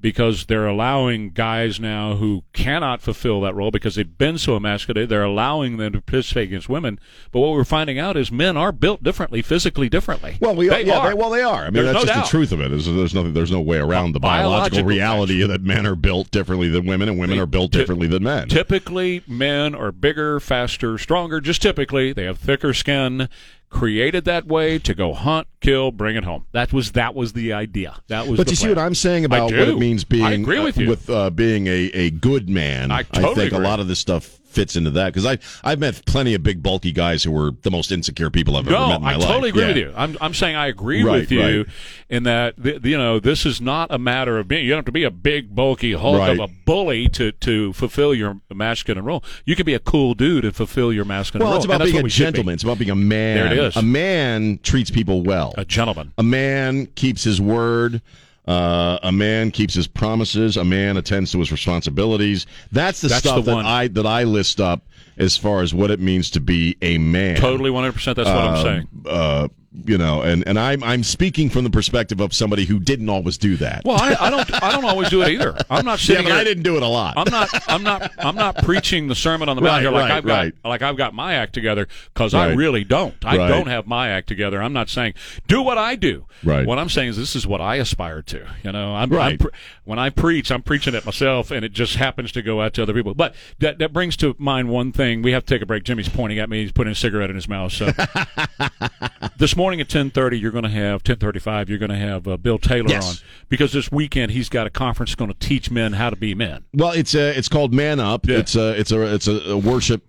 [0.03, 5.07] because they're allowing guys now who cannot fulfill that role because they've been so emasculated,
[5.07, 6.99] they're allowing them to participate against women.
[7.31, 10.37] But what we're finding out is men are built differently, physically differently.
[10.41, 11.07] Well, we they yeah, are.
[11.07, 11.61] They, well, they are.
[11.61, 12.25] I mean, There's that's no just doubt.
[12.25, 12.73] the truth of it.
[12.73, 16.29] Is there's nothing, there's no way around the biological, Biological reality that men are built
[16.31, 18.49] differently than women, and women are built differently than men.
[18.49, 21.39] Typically, men are bigger, faster, stronger.
[21.39, 23.29] Just typically, they have thicker skin.
[23.73, 26.45] Created that way to go hunt, kill, bring it home.
[26.51, 27.95] That was that was the idea.
[28.07, 28.37] That was.
[28.37, 30.87] But you see what I'm saying about what it means being I agree with you.
[30.87, 32.91] with uh, being a, a good man.
[32.91, 33.65] I totally think agree.
[33.65, 36.61] a lot of this stuff fits into that because I I've met plenty of big
[36.63, 39.23] bulky guys who were the most insecure people I've ever met in my I life.
[39.25, 39.67] I totally agree Yeah.
[39.69, 39.93] with you.
[39.95, 41.65] I'm, I'm saying I agree Right, with you right.
[42.09, 44.63] in that th- you know this is not a matter of being.
[44.63, 46.39] You don't have to be a big bulky hulk Right.
[46.39, 49.23] of a bully to to fulfill your masculine role.
[49.45, 51.57] You can be a cool dude and fulfill your masculine Well, role.
[51.57, 52.09] it's about being a be.
[52.09, 52.53] gentleman.
[52.53, 53.37] It's about being a man.
[53.37, 53.75] There it is.
[53.75, 55.53] A man treats people well.
[55.57, 56.13] a gentleman.
[56.17, 58.01] A man keeps his word.
[58.45, 60.57] Uh, a man keeps his promises.
[60.57, 62.45] A man attends to his responsibilities.
[62.71, 63.65] That's the That's stuff the that one.
[63.65, 64.85] I that I list up
[65.17, 67.37] as far as what it means to be a man.
[67.37, 67.93] Totally, 100.
[67.93, 68.87] percent That's what I'm Um, saying.
[69.05, 69.47] Uh,
[69.85, 73.37] you know, and, and I'm I'm speaking from the perspective of somebody who didn't always
[73.37, 73.83] do that.
[73.85, 74.63] Well, I, I don't.
[74.63, 75.57] I don't always do it either.
[75.69, 76.39] I'm not yeah, sitting but here.
[76.39, 77.15] I didn't do it a lot.
[77.17, 77.49] I'm not.
[77.69, 78.11] I'm not.
[78.19, 80.53] I'm not preaching the sermon on the mount Right, here like right, I've got right.
[80.63, 83.15] like I've got my act together because I really don't.
[83.25, 84.61] I don't have my act together.
[84.61, 85.13] I'm not saying
[85.47, 86.25] do what I do.
[86.43, 86.67] Right.
[86.67, 88.45] What I'm saying is this is what I aspire to.
[88.63, 89.39] You know, I'm, I'm Right.
[89.39, 89.51] pre-
[89.85, 92.83] when I preach, I'm preaching it myself, and it just happens to go out to
[92.83, 93.13] other people.
[93.13, 95.21] But that that brings to mind one thing.
[95.21, 95.83] We have to take a break.
[95.83, 96.61] Jimmy's pointing at me.
[96.61, 97.71] He's putting a cigarette in his mouth.
[97.73, 97.91] So
[99.37, 101.69] this morning at 10:30, you're going to have 10:35.
[101.69, 103.21] You're going to have uh, Bill Taylor Yes.
[103.21, 106.33] on because this weekend he's got a conference going to teach men how to be
[106.35, 106.63] men.
[106.73, 108.27] Well, it's a, it's called Man Up.
[108.27, 108.37] Yeah.
[108.39, 110.03] It's a it's a it's a, worship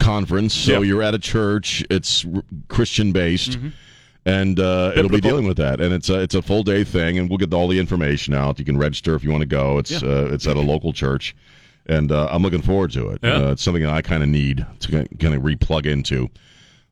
[0.00, 0.54] conference.
[0.54, 0.78] So Yeah.
[0.80, 1.84] you're at a church.
[1.90, 2.24] It's
[2.68, 3.52] Christian based.
[3.52, 3.68] Mm-hmm.
[4.26, 7.18] And uh, it'll be dealing with that, and it's a it's a full day thing,
[7.18, 8.58] and we'll get all the information out.
[8.58, 9.76] You can register if you want to go.
[9.76, 11.36] It's uh, it's at a local church,
[11.84, 13.18] and uh, I'm looking forward to it.
[13.22, 13.34] Yeah.
[13.34, 16.30] Uh, it's something that I kind of need to kind of replug into,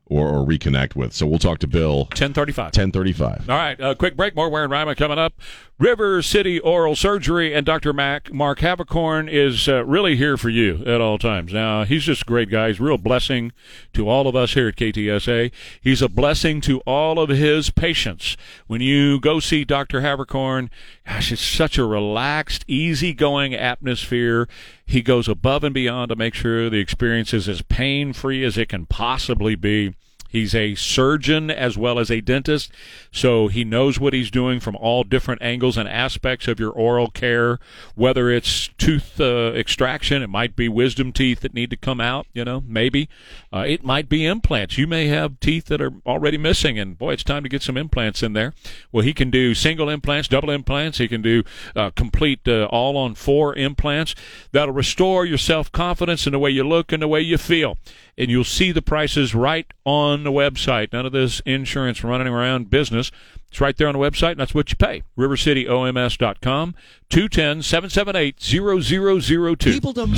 [0.05, 1.13] or, or reconnect with.
[1.13, 2.71] So we'll talk to Bill 10:35.
[2.71, 3.49] ten thirty five.
[3.49, 4.35] All right, A quick break.
[4.35, 5.33] More Ware and Ryman coming up.
[5.79, 7.93] River City Oral Surgery and Dr.
[7.93, 11.51] Mac Mark Havicorn is uh, really here for you at all times.
[11.51, 12.67] Now he's just a great guy.
[12.67, 13.51] He's a real blessing
[13.93, 15.51] to all of us here at KTSA.
[15.81, 18.37] He's a blessing to all of his patients.
[18.67, 20.01] When you go see Dr.
[20.01, 20.69] Havicorn,
[21.07, 24.47] gosh, it's such a relaxed, easygoing atmosphere.
[24.85, 28.57] He goes above and beyond to make sure the experience is as pain free as
[28.57, 29.95] it can possibly be.
[30.33, 32.71] He's a surgeon as well as a dentist,
[33.11, 37.11] so he knows what he's doing from all different angles and aspects of your oral
[37.11, 37.59] care.
[37.93, 42.25] Whether it's tooth uh, extraction, it might be wisdom teeth that need to come out,
[42.33, 43.09] you know, maybe.
[43.53, 44.75] Uh, it might be implants.
[44.75, 47.77] You may have teeth that are already missing, and boy, it's time to get some
[47.77, 48.55] implants in there.
[48.91, 50.97] Well, he can do single implants, double implants.
[50.97, 51.43] He can do
[51.75, 54.15] uh, complete uh, all on four implants
[54.51, 57.77] that'll restore your self confidence in the way you look and the way you feel.
[58.17, 60.93] And you'll see the prices right on the website.
[60.93, 63.11] None of this insurance running around business.
[63.47, 65.03] It's right there on the website, and that's what you pay.
[65.17, 66.75] RiverCityOMS.com,
[67.09, 69.71] 210 778 0002.
[69.71, 70.15] People don't.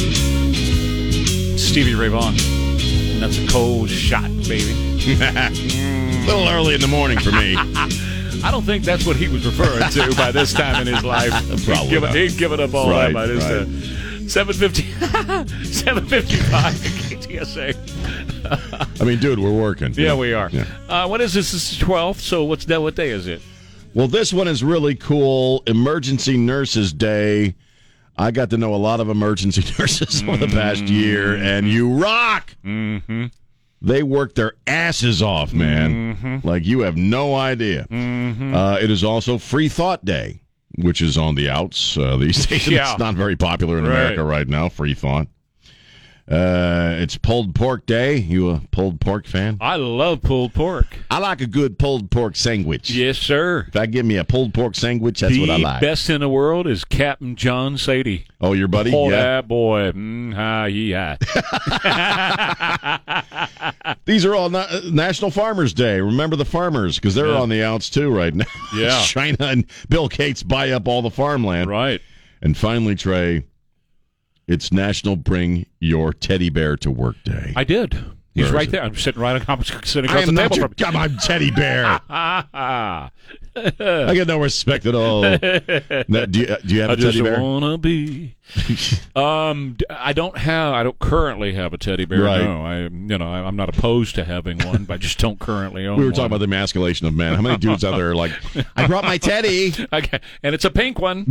[1.57, 2.35] Stevie Ray Vaughan.
[2.35, 4.73] And that's a cold shot, baby.
[5.21, 7.55] A little early in the morning for me.
[8.43, 11.31] I don't think that's what he was referring to by this time in his life.
[11.65, 13.65] Probably he'd, given, he'd given up all Right, that by this uh, right.
[13.65, 14.29] time.
[14.29, 19.01] 750, 755 KTSA.
[19.01, 19.93] I mean, dude, we're working.
[19.93, 20.49] Yeah, we are.
[20.49, 20.65] Yeah.
[20.87, 21.51] Uh, what is this?
[21.51, 22.81] This is 12th, so what's that?
[22.81, 23.41] What day is it?
[23.93, 25.63] Well, this one is really cool.
[25.67, 27.55] Emergency Nurses Day.
[28.17, 31.97] I got to know a lot of emergency nurses over the past year, and you
[31.97, 32.55] rock.
[32.63, 33.25] Mm-hmm.
[33.81, 36.41] They work their asses off, man.
[36.43, 37.81] Like you have no idea.
[37.91, 40.41] Uh, it is also Free Thought Day,
[40.77, 42.67] which is on the outs uh, these days.
[42.71, 42.91] Yeah.
[42.91, 43.91] It's not very popular in Right.
[43.97, 44.69] America right now.
[44.69, 45.27] Free thought.
[46.27, 48.15] Uh, it's pulled pork day.
[48.15, 49.57] You a pulled pork fan?
[49.61, 50.87] I love pulled pork.
[51.11, 52.89] I like a good pulled pork sandwich.
[52.89, 53.65] Yes, sir.
[53.67, 55.81] If I give me a pulled pork sandwich, that's the what I like.
[55.81, 58.25] best in the world is Captain John Sadie.
[58.41, 58.91] Oh, your buddy?
[58.91, 59.15] Oh, yeah.
[59.17, 59.91] that boy.
[59.91, 60.71] Mm, hi,
[63.85, 63.95] hi.
[64.05, 66.01] These are all na- National Farmers Day.
[66.01, 67.39] Remember the farmers because they're Yeah.
[67.39, 68.45] on the outs too right now.
[68.75, 69.01] Yeah.
[69.03, 71.69] China and Bill Gates buy up all the farmland.
[71.69, 72.01] right.
[72.41, 73.45] And finally, Trey,
[74.47, 77.53] it's National Bring Your Teddy Bear to Work Day.
[77.55, 77.97] I did.
[78.35, 78.71] He's right it?
[78.71, 78.83] there.
[78.83, 80.75] I'm sitting right across, sitting I across am the table your from.
[80.75, 82.01] come on teddy bear.
[82.09, 83.09] I
[84.13, 85.21] get no respect at all.
[85.21, 87.41] Do, you, do you have I a teddy just bear?
[87.41, 88.35] wanna be.
[89.15, 90.73] um, I don't have.
[90.73, 92.23] I don't currently have a teddy bear.
[92.23, 92.43] Right.
[92.43, 92.79] No, I.
[92.81, 95.93] You know, I, I'm not opposed to having one, but I just don't currently own.
[95.93, 95.99] One.
[95.99, 96.15] We were one.
[96.15, 97.35] talking about the emasculation of men.
[97.35, 98.33] How many dudes out there are like,
[98.75, 99.73] I brought my teddy.
[99.93, 101.25] Okay, and it's a pink one.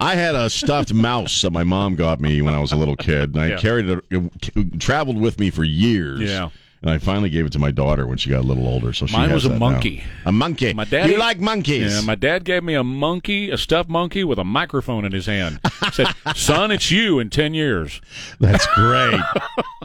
[0.00, 2.96] I had a stuffed mouse that my mom got me when I was a little
[2.96, 3.56] kid, and I Yeah.
[3.58, 6.20] carried it, it traveled with me for years.
[6.20, 6.48] Yeah.
[6.82, 8.94] And I finally gave it to my daughter when she got a little older.
[8.94, 9.70] So she Mine was a that now.
[9.70, 10.02] monkey.
[10.24, 10.72] A monkey.
[10.72, 11.10] My dad.
[11.10, 11.92] You like monkeys?
[11.94, 15.26] Yeah, my dad gave me a monkey, a stuffed monkey with a microphone in his
[15.26, 15.60] hand.
[15.92, 18.00] Said, "Son, it's you in ten years,"
[18.40, 19.20] That's great.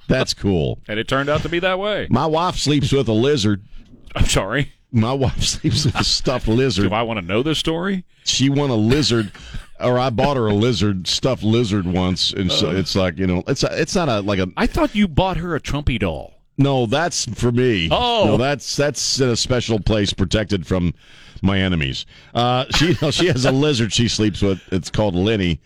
[0.07, 0.79] That's cool.
[0.87, 2.07] and it turned out to be that way.
[2.09, 3.61] My wife sleeps with a lizard.
[4.15, 4.71] I'm sorry.
[4.93, 6.87] My wife sleeps with a stuffed lizard.
[6.89, 8.05] Do I want to know this story?
[8.23, 9.33] She won a lizard,
[9.79, 13.43] or I bought her a lizard, stuffed lizard once, and so it's like you know,
[13.47, 16.33] it's a, it's not a like a I thought you bought her a Trumpy doll.
[16.57, 16.85] no.
[16.85, 17.89] That's for me.
[17.91, 18.23] Oh.
[18.25, 20.93] no, that's that's in a special place, protected from
[21.41, 22.05] my enemies.
[22.33, 24.61] Uh, she she has a lizard she sleeps with.
[24.71, 25.59] It's called Lenny,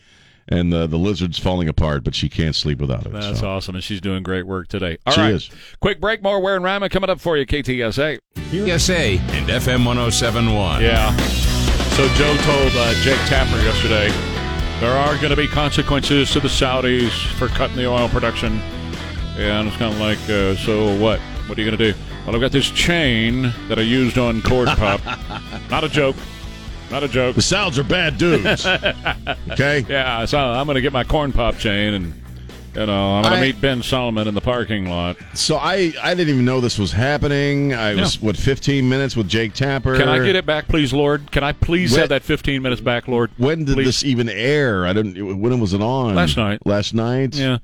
[0.47, 3.11] and uh, the lizard's falling apart, but she can't sleep without it.
[3.13, 3.47] That's so.
[3.49, 4.97] awesome, and she's doing great work today.
[5.05, 5.49] All She right, is.
[5.79, 6.23] quick break.
[6.23, 7.45] More Ware and Ryman coming up for you.
[7.45, 8.17] KTSA.
[8.51, 10.81] USA, and FM 1071.
[10.81, 11.58] Yeah.
[11.95, 14.09] So Joe told uh, Jake Tapper yesterday
[14.79, 18.59] there are going to be consequences to the Saudis for cutting the oil production,
[19.37, 21.19] and it's kind of like, uh, so what?
[21.19, 21.99] What are you going to do?
[22.25, 25.01] Well, I've got this chain that I used on Corn Pop.
[25.69, 26.15] Not a joke.
[26.91, 27.35] Not a joke.
[27.35, 28.65] The Sauds are bad dudes.
[29.51, 29.85] okay.
[29.87, 32.13] Yeah, so I'm going to get my corn pop chain and.
[32.79, 35.17] You know, I'm going to meet bin Salman in the parking lot.
[35.33, 37.73] So I I didn't even know this was happening.
[37.73, 38.21] I was Yeah.
[38.21, 39.97] what 15 minutes with Jake Tapper.
[39.97, 41.29] Can I get it back, please, Lord?
[41.31, 43.31] Can I please When- have that 15 minutes back, Lord?
[43.35, 43.83] When did Please.
[43.85, 44.85] this even air?
[44.87, 45.41] I didn't.
[45.41, 46.15] When was it on?
[46.15, 46.59] Last night.
[46.65, 47.35] Last night.
[47.35, 47.57] Yeah.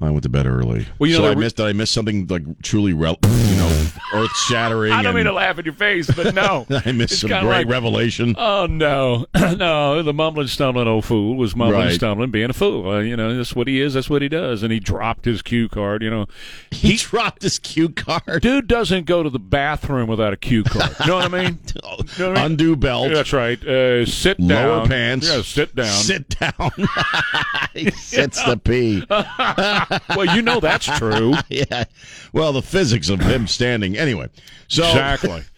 [0.00, 0.86] I went to bed early.
[0.98, 1.56] Well, you so know, I re- missed.
[1.56, 4.90] Did I miss something like truly, rel- you know, earth shattering?
[4.90, 6.66] I don't mean to laugh in your face, but no.
[6.84, 8.34] I missed It's some great like, revelation.
[8.36, 10.02] Oh no, no!
[10.02, 11.94] The mumbling, stumbling old fool was mumbling, Right.
[11.94, 12.88] stumbling, being a fool.
[12.90, 13.94] Uh, you know, that's what he is.
[13.94, 14.62] That's what he does.
[14.64, 16.02] And he dropped his cue card.
[16.02, 16.26] You know,
[16.72, 18.42] he dropped his cue card.
[18.42, 20.96] dude doesn't go to the bathroom without a cue card.
[21.00, 21.58] You know what I mean?
[21.74, 22.36] know what I mean?
[22.52, 23.12] Undo belt.
[23.12, 23.62] That's right.
[23.64, 24.48] Uh, sit down.
[24.68, 25.28] Lower pants.
[25.28, 25.86] Yeah, sit down.
[25.86, 26.70] Sit down.
[27.74, 29.04] he sits to pee.
[30.16, 31.34] Well, you know that's true.
[31.48, 31.84] yeah.
[32.32, 33.96] Well, the physics of him standing.
[33.96, 34.28] Anyway.
[34.68, 35.42] So exactly.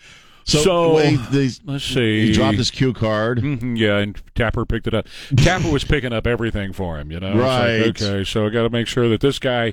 [0.46, 1.18] So, So, wait,
[1.64, 2.26] Let's see.
[2.26, 3.38] he dropped his cue card.
[3.40, 5.06] Mhm, Yeah, and Tapper picked it up.
[5.38, 7.28] Tapper was picking up everything for him, you know.
[7.28, 8.02] It's like, Right.
[8.02, 9.72] okay, so I got to make sure that this guy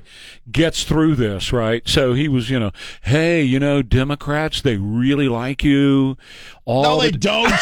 [0.50, 1.86] gets through this, right?
[1.86, 2.70] So he was, you know,
[3.02, 6.16] hey, you know, Democrats, they really like you.
[6.64, 7.52] All No, the- they don't.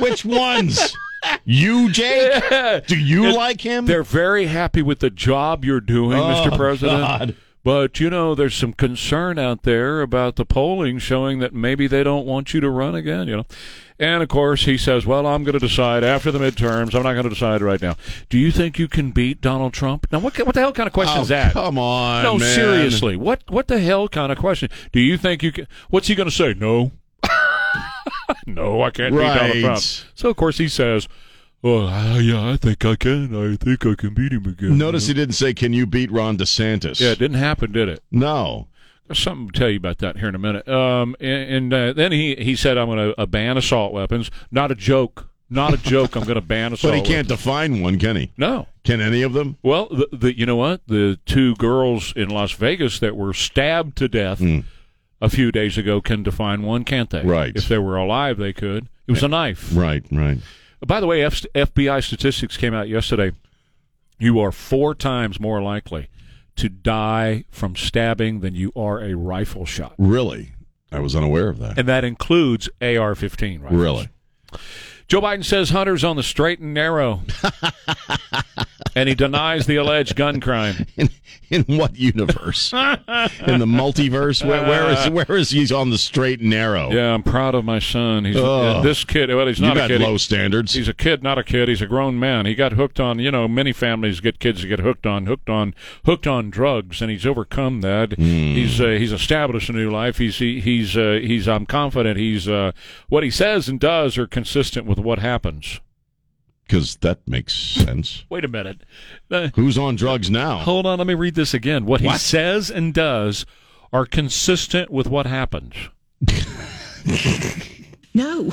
[0.00, 0.92] Which ones?
[1.44, 2.86] You, Jake?
[2.86, 3.86] Do you like him?
[3.86, 6.52] They're very happy with the job you're doing, Mr.
[6.52, 6.98] Oh, President.
[7.00, 7.36] God.
[7.62, 12.04] But you know, there's some concern out there about the polling showing that maybe they
[12.04, 13.26] don't want you to run again.
[13.26, 13.46] You know,
[13.98, 16.94] and of course he says, "Well, I'm going to decide after the midterms.
[16.94, 17.96] I'm not going to decide right now."
[18.28, 20.06] Do you think you can beat Donald Trump?
[20.12, 21.54] Now, what what the hell kind of question Oh, is that?
[21.54, 22.54] Come on, no, man.
[22.54, 24.68] seriously, what what the hell kind of question?
[24.92, 25.66] Do you think you can?
[25.90, 26.54] What's he going to say?
[26.54, 26.92] No,
[28.46, 29.60] no, I can't beat Donald Right.
[29.60, 29.80] Trump.
[30.14, 31.08] So of course he says.
[31.62, 33.34] Well, uh, yeah, I think I can.
[33.34, 34.78] I think I can beat him again.
[34.78, 38.02] Notice he didn't say, "Can you beat Ron DeSantis?" Yeah, it didn't happen, did it?
[38.10, 38.68] No.
[39.08, 40.68] There's something to tell you about that here in a minute.
[40.68, 44.32] Um, and, and uh, then he, he said, I'm going to uh, ban assault weapons.
[44.50, 45.28] Not a joke.
[45.48, 46.16] Not a joke.
[46.16, 47.02] I'm going to ban assault weapons.
[47.02, 47.40] But he can't weapons.
[47.44, 48.32] define one, can he?
[48.36, 48.66] No.
[48.82, 49.58] Can any of them?
[49.62, 50.80] Well, the, the, you know what?
[50.88, 54.40] The two girls in Las Vegas that were stabbed to death
[55.20, 57.22] a few days ago can define one, can't they?
[57.22, 57.54] Right.
[57.54, 58.88] If they were alive, they could.
[59.06, 59.70] It was a knife.
[59.74, 60.38] Right, right.
[60.86, 63.32] By the way, F- FBI statistics came out yesterday.
[64.18, 66.08] You are four times more likely
[66.56, 69.94] to die from stabbing than you are a rifle shot.
[69.98, 70.54] Really?
[70.90, 71.78] I was unaware of that.
[71.78, 73.80] And that includes AR 15 rifles.
[73.80, 74.08] Really?
[75.08, 77.22] Joe Biden says Hunter's on the straight and narrow,
[78.96, 80.86] and he denies the alleged gun crime.
[80.96, 81.10] In,
[81.50, 82.72] in what universe?
[82.72, 82.78] in
[83.58, 84.44] the multiverse?
[84.44, 86.90] Where, where is where is he on the straight and narrow?
[86.90, 88.24] Yeah, I'm proud of my son.
[88.24, 88.82] He's Ugh.
[88.82, 89.32] this kid.
[89.32, 90.00] Well, he's not a kid.
[90.00, 90.74] Low standards.
[90.74, 91.68] He's a kid, not a kid.
[91.68, 92.46] He's a grown man.
[92.46, 95.48] He got hooked on, you know, many families get kids that get hooked on, hooked
[95.48, 98.14] on, hooked on drugs, and he's overcome that.
[98.14, 98.24] Hmm.
[98.24, 100.18] He's uh, he's established a new life.
[100.18, 101.46] He's he, he's uh, he's.
[101.46, 102.18] I'm confident.
[102.18, 102.72] He's uh,
[103.08, 105.80] what he says and does are consistent with what happens.
[106.66, 108.24] Because that makes sense.
[108.30, 108.80] Wait a minute.
[109.30, 110.58] Uh, Who's on drugs now?
[110.58, 110.98] hold on.
[110.98, 111.86] Let me read this again.
[111.86, 113.46] What he says and does
[113.92, 115.74] are consistent with what happens.
[118.14, 118.50] No.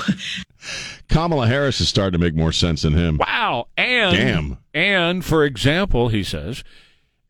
[1.08, 3.16] Kamala Harris is starting to make more sense than him.
[3.16, 3.68] Wow.
[3.78, 4.58] And Damn.
[4.74, 6.62] and for example, he says,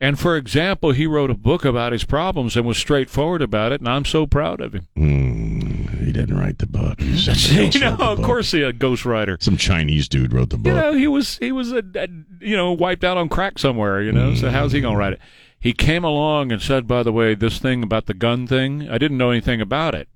[0.01, 3.79] and for example, he wrote a book about his problems and was straightforward about it,
[3.81, 4.87] and I'm so proud of him.
[4.95, 6.99] Hmm, he didn't write the book.
[7.01, 8.21] You know, of book.
[8.25, 9.41] course, he a ghostwriter.
[9.41, 10.67] Some Chinese dude wrote the book.
[10.67, 12.07] You know, he was he was a, a
[12.41, 14.01] you know wiped out on crack somewhere.
[14.01, 15.19] You know, so how's he gonna write it?
[15.59, 18.97] He came along and said, by the way, this thing about the gun thing, I
[18.99, 20.07] didn't know anything about it.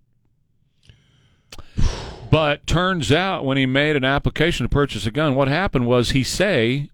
[2.31, 6.11] But turns out when he made an application to purchase a gun, what happened was
[6.11, 6.89] he say,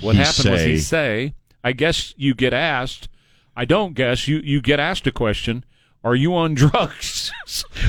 [0.00, 3.08] what He happened was he say- say, I guess you get asked,
[3.56, 5.64] I don't guess you you get asked a question,
[6.02, 7.30] are you on drugs?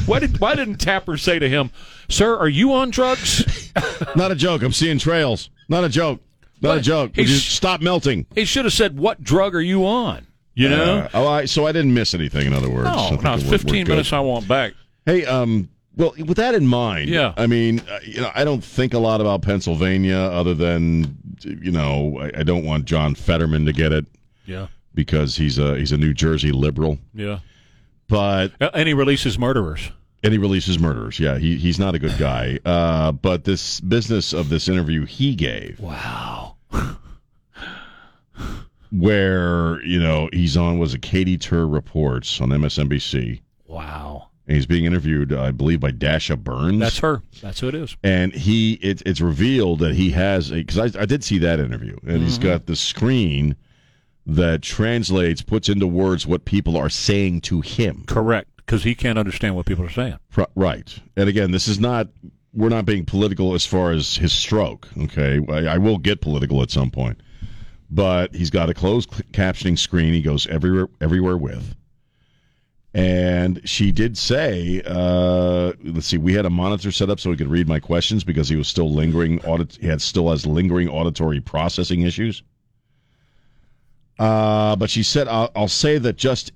[0.05, 1.71] why did why didn't Tapper say to him,
[2.09, 3.71] sir, are you on drugs?
[4.15, 4.61] Not a joke.
[4.63, 5.49] I'm seeing trails.
[5.69, 6.21] Not a joke.
[6.61, 7.11] Not a joke.
[7.15, 8.25] He's- you stop melting?
[8.35, 10.97] He should have said, "What drug are you on?" You know?
[10.99, 12.45] Uh, oh, I, so I didn't miss anything.
[12.45, 13.37] In other words, no, no.
[13.37, 13.93] Fifteen good.
[13.93, 14.11] minutes.
[14.13, 14.73] I want back.
[15.05, 17.33] Hey, um, well, with that in mind, Yeah.
[17.37, 21.71] I mean, uh, you know, I don't think a lot about Pennsylvania, other than you
[21.71, 24.05] know, I, I don't want John Fetterman to get it
[24.45, 27.39] Yeah, because he's a he's a New Jersey liberal, yeah.
[28.07, 29.91] but Uh, And he releases murderers.
[30.23, 31.19] and he releases murderers.
[31.19, 32.59] Yeah, he he's not a good guy.
[32.65, 36.55] Uh, but this business of this interview he gave, Wow.
[38.91, 44.27] where you know he's on was a Katy Tur reports on MSNBC, Wow.
[44.51, 46.77] And he's being interviewed, I believe, by Dasha Burns.
[46.77, 47.21] That's her.
[47.41, 47.95] That's who it is.
[48.03, 51.95] and he it, it's revealed that he has because I, I did see that interview
[52.05, 52.49] and he's mm-hmm.
[52.49, 53.55] got the screen
[54.25, 58.49] that translates puts into words what people are saying to him Correct.
[58.57, 60.19] Because he can't understand what people are saying.
[60.53, 62.09] Right and again this is not
[62.53, 66.61] we're not being political as far as his stroke okay I, I will get political
[66.61, 67.21] at some point
[67.89, 71.73] but he's got a closed c- captioning screen he goes everywhere everywhere with
[72.93, 77.37] and she did say, uh, let's see, we had a monitor set up so he
[77.37, 79.77] could read my questions because he was still lingering audit.
[79.79, 82.43] He had still has lingering auditory processing issues.
[84.19, 86.51] Uh, but she said, I'll, I'll say that just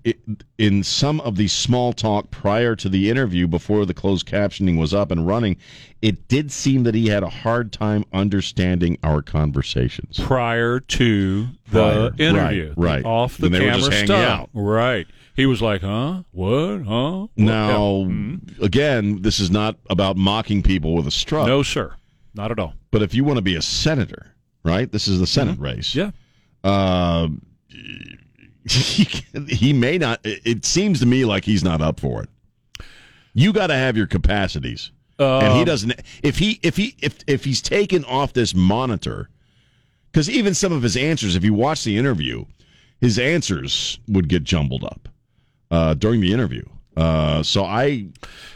[0.60, 4.94] in some of the small talk prior to the interview, before the closed captioning was
[4.94, 5.58] up and running,
[6.02, 10.20] it did seem that he had a hard time understanding our conversations.
[10.20, 12.30] Prior to the Prior.
[12.30, 13.06] interview, Right, right.
[13.06, 14.30] Off the When they were camera just hanging stuff.
[14.42, 14.50] out.
[14.54, 15.08] Right.
[15.36, 16.24] He was like, "Huh?
[16.32, 16.84] What?
[16.84, 17.30] Huh?" What?
[17.38, 18.08] Now, Yeah.
[18.08, 18.62] Mhm.
[18.62, 21.48] again, this is not about mocking people with a stroke.
[21.48, 21.94] no, sir,
[22.34, 22.74] not at all.
[22.92, 24.28] But if you want to be a senator,
[24.64, 24.90] right?
[24.92, 25.94] This is the Senate race.
[25.94, 26.12] Yeah.
[26.64, 27.28] Uh,
[28.68, 30.20] he may not.
[30.24, 32.30] It seems to me like he's not up for it.
[33.34, 35.94] You got to have your capacities, and he Um, doesn't.
[36.24, 39.30] If he if he if if he's taken off this monitor,
[40.12, 42.46] because even some of his answers, if you watch the interview,
[43.02, 45.10] his answers would get jumbled up
[45.72, 46.64] uh, during the interview.
[46.98, 48.08] Uh, so I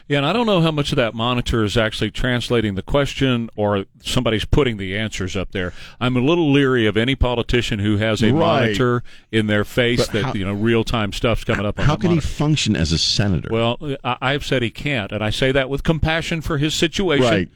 [0.08, 3.50] Yeah, and I don't know how much of that monitor is actually translating the question
[3.58, 5.74] or somebody's putting the answers up there.
[6.00, 8.40] I'm a little leery of any politician who has a Right.
[8.40, 11.86] monitor in their face But that how- you know real time stuff's coming up on
[11.86, 13.50] how the can he function as a senator?
[13.52, 17.26] well, I- I've said he can't, and I say that with compassion for his situation.
[17.30, 17.50] Right.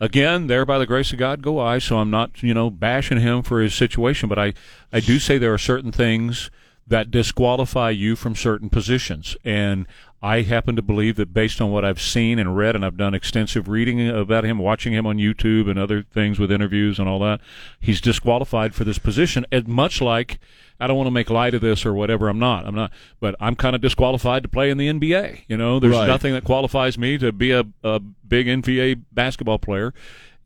[0.00, 1.78] Again, there by the grace of God go I.
[1.78, 4.52] So I'm not, you know, bashing him for his situation, but I,
[4.92, 6.50] I do say there are certain things
[6.86, 9.86] that disqualify you from certain positions, and
[10.22, 13.14] I happen to believe that based on what I've seen and read, and I've done
[13.14, 17.18] extensive reading about him, watching him on YouTube and other things with interviews and all
[17.20, 17.40] that,
[17.80, 19.44] he's disqualified for this position.
[19.52, 20.38] And much like
[20.80, 22.28] I don't want to make light of this or whatever.
[22.28, 22.66] I'm not.
[22.66, 22.92] I'm not.
[23.20, 25.44] But I'm kind of disqualified to play in the NBA.
[25.48, 26.06] You know, there's Right.
[26.06, 29.94] nothing that qualifies me to be a, a big NBA basketball player.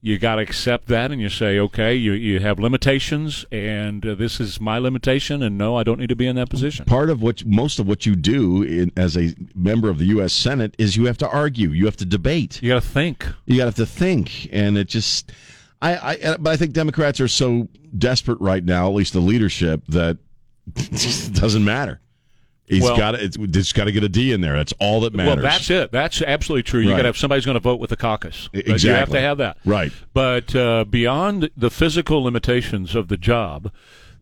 [0.03, 4.15] You got to accept that, and you say, okay, you you have limitations, and uh,
[4.15, 6.87] this is my limitation, and no, I don't need to be in that position.
[6.87, 10.33] part of what most of what you do in, as a member of the U.S.
[10.33, 13.27] Senate is you have to argue, you have to debate, You got to think.
[13.45, 15.33] you got to have to think, and it just,
[15.83, 19.83] I, I, but I think Democrats are so desperate right now, at least the leadership,
[19.89, 20.17] that
[20.77, 22.01] it doesn't matter.
[22.71, 24.57] He's Well- got it's just got to get a D in there.
[24.57, 25.35] That's all that matters.
[25.37, 25.91] Well, that's it.
[25.93, 26.81] That's absolutely true.
[26.81, 26.97] You Right.
[26.99, 28.49] got to have somebody's going to vote with the caucus.
[28.53, 29.59] But You have to have that.
[29.65, 29.93] Right.
[30.15, 33.71] But uh, beyond the physical limitations of the job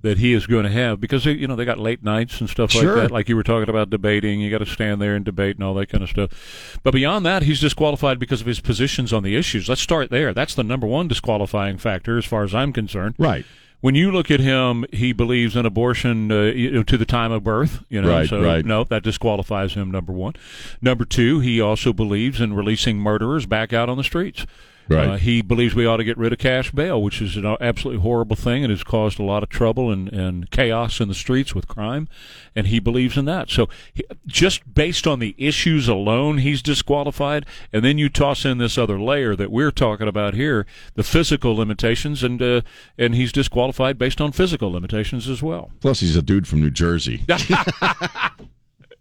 [0.01, 2.49] that he is going to have, because they, you know they got late nights and
[2.49, 2.95] stuff Sure.
[2.97, 3.11] like that.
[3.11, 5.75] Like you were talking about debating, you got to stand there and debate and all
[5.75, 6.79] that kind of stuff.
[6.85, 9.69] But beyond that, he's disqualified because of his positions on the issues.
[9.69, 10.33] Let's start there.
[10.33, 13.17] That's the number one disqualifying factor, as far as I'm concerned.
[13.19, 13.45] right.
[13.81, 17.31] When you look at him, he believes in abortion uh, you know, to the time
[17.31, 17.85] of birth.
[17.89, 18.65] You know, Right, so right.
[18.65, 19.91] no, that disqualifies him.
[19.91, 20.35] Number one.
[20.83, 24.47] Number two, he also believes in releasing murderers back out on the streets.
[24.89, 25.09] Right.
[25.09, 28.03] Uh, he believes we ought to get rid of cash bail, which is an absolutely
[28.03, 31.55] horrible thing and has caused a lot of trouble and, and chaos in the streets
[31.55, 32.09] with crime.
[32.57, 33.51] And he believes in that.
[33.51, 37.45] So he, just based on the issues alone, he's disqualified.
[37.73, 41.55] And then you toss in this other layer that we're talking about here, the physical
[41.55, 42.63] limitations, and uh,
[42.97, 45.71] and he's disqualified based on physical limitations as well.
[45.81, 47.25] Plus, he's a dude from New Jersey.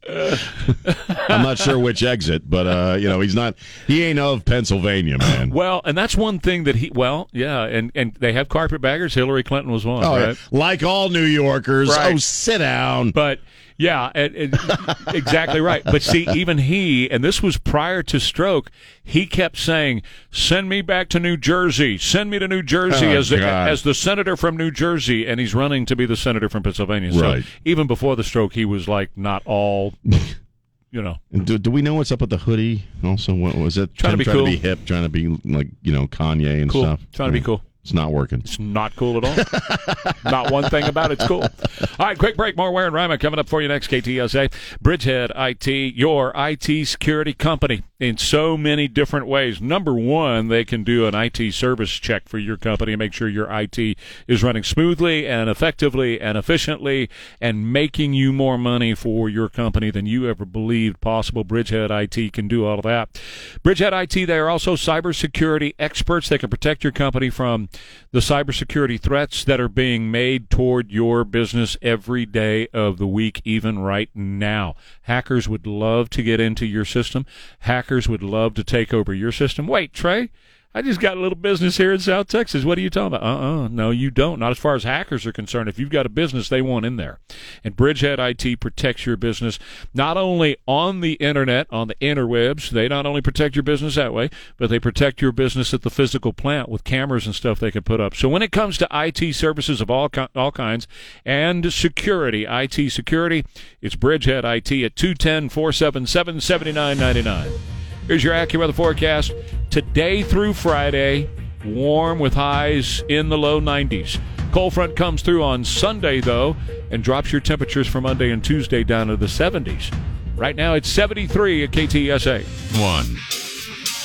[1.30, 3.56] I'm not sure which exit, but uh, you know, he's not.
[3.88, 5.50] He ain't of Pennsylvania, man.
[5.50, 6.90] Well, and that's one thing that he.
[6.94, 9.14] Well, yeah, and and they have carpetbaggers.
[9.14, 10.38] Hillary Clinton was one, Oh, right?
[10.52, 11.90] like all New Yorkers.
[11.90, 12.14] Right.
[12.14, 13.12] Oh, sit down.
[13.12, 13.40] But
[13.78, 14.12] yeah,
[15.14, 15.84] exactly right.
[15.84, 18.72] But see, even he, and this was prior to stroke,
[19.04, 20.02] he kept saying,
[20.32, 21.98] "Send me back to New Jersey.
[21.98, 23.70] Send me to New Jersey Oh, as the, God.
[23.70, 27.14] as the senator from New Jersey." And he's running to be the senator from Pennsylvania.
[27.14, 27.44] So Right.
[27.66, 29.94] even before the stroke, he was like not all,
[30.92, 31.18] you know.
[31.32, 32.84] Do, do we know what's up with the hoodie?
[33.04, 33.94] Also, what was it?
[33.96, 34.46] Trying to be trying cool.
[34.46, 36.84] to be hip, trying to be like you know Kanye and Cool.
[36.84, 37.02] stuff.
[37.14, 37.62] Trying to be cool.
[37.88, 38.42] It's not working.
[38.42, 40.14] It's not cool at all.
[40.30, 41.44] not one thing about it's cool.
[41.44, 41.50] All
[41.98, 42.58] right, quick break.
[42.58, 43.90] More Ware and Ryman coming up for you next.
[43.90, 49.60] KTSA Bridgehead IT, your IT security company in so many different ways.
[49.60, 53.28] Number one, they can do an IT service check for your company and make sure
[53.28, 57.10] your IT is running smoothly and effectively and efficiently
[57.42, 61.44] and making you more money for your company than you ever believed possible.
[61.44, 63.20] Bridgehead IT can do all of that.
[63.64, 66.30] Bridgehead IT, they are also cybersecurity experts.
[66.30, 67.68] They can protect your company from
[68.12, 73.42] the cybersecurity threats that are being made toward your business every day of the week,
[73.44, 74.76] even right now.
[75.04, 77.26] Hackers would love to get into your system.
[77.60, 79.68] Hackers would love to take over your system.
[79.68, 80.30] Wait, Trey,
[80.78, 82.64] I just got a little business here in South Texas.
[82.64, 83.24] What are you talking about?
[83.24, 83.68] Uh-uh.
[83.70, 84.38] No, you don't.
[84.38, 85.68] Not as far as hackers are concerned.
[85.68, 87.18] If you've got a business, they want in there.
[87.64, 89.58] And Bridgehead IT protects your business
[89.96, 92.70] not only on the internet, on the interwebs.
[92.70, 95.90] They not only protect your business that way, but they protect your business at the
[95.90, 98.14] physical plant with cameras and stuff they can put up.
[98.14, 100.88] So when it comes to IT services of all ki- all kinds
[101.26, 103.46] and security, IT security,
[103.82, 107.77] it's Bridgehead IT at 210 477 7999.
[108.08, 109.34] Here's your AccuWeather forecast.
[109.70, 111.30] Today through Friday,
[111.66, 114.18] warm with highs in the low 90s.
[114.54, 116.56] Cold front comes through on Sunday, though,
[116.90, 119.94] and drops your temperatures for Monday and Tuesday down to the 70s.
[120.38, 122.46] Right now, it's 73 at KTSA.
[122.82, 123.18] One.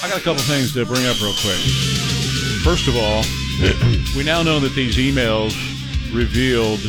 [0.03, 1.61] I got a couple things to bring up real quick.
[2.65, 3.23] First of all,
[4.17, 5.55] we now know that these emails
[6.13, 6.81] revealed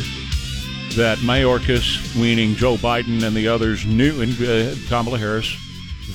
[0.98, 5.56] that Mayorkas, meaning Joe Biden and the others, knew, and uh, Kamala Harris,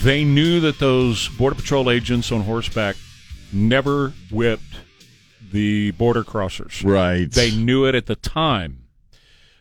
[0.02, 2.96] they knew that those Border Patrol agents on horseback
[3.52, 4.80] never whipped
[5.52, 6.84] the border crossers.
[6.84, 7.30] Right.
[7.30, 8.84] They knew it at the time.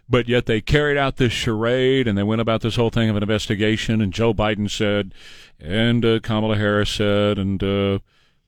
[0.09, 3.17] But yet they carried out this charade and they went about this whole thing of
[3.17, 3.99] an investigation.
[4.01, 5.13] And Joe Biden said,
[5.59, 7.99] and uh, Kamala Harris said, and uh,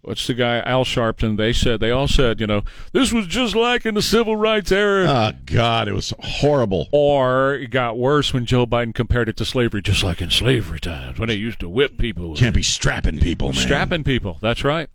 [0.01, 3.55] what's the guy, Al Sharpton, they said, they all said, you know, this was just
[3.55, 5.05] like in the civil rights era.
[5.07, 6.87] Oh God, it was horrible.
[6.91, 10.79] or it got worse when Joe Biden compared it to slavery, just like in slavery
[10.79, 12.35] times when they used to whip people.
[12.35, 13.61] Can't be strapping people, man.
[13.61, 14.37] Strapping people.
[14.41, 14.89] That's right.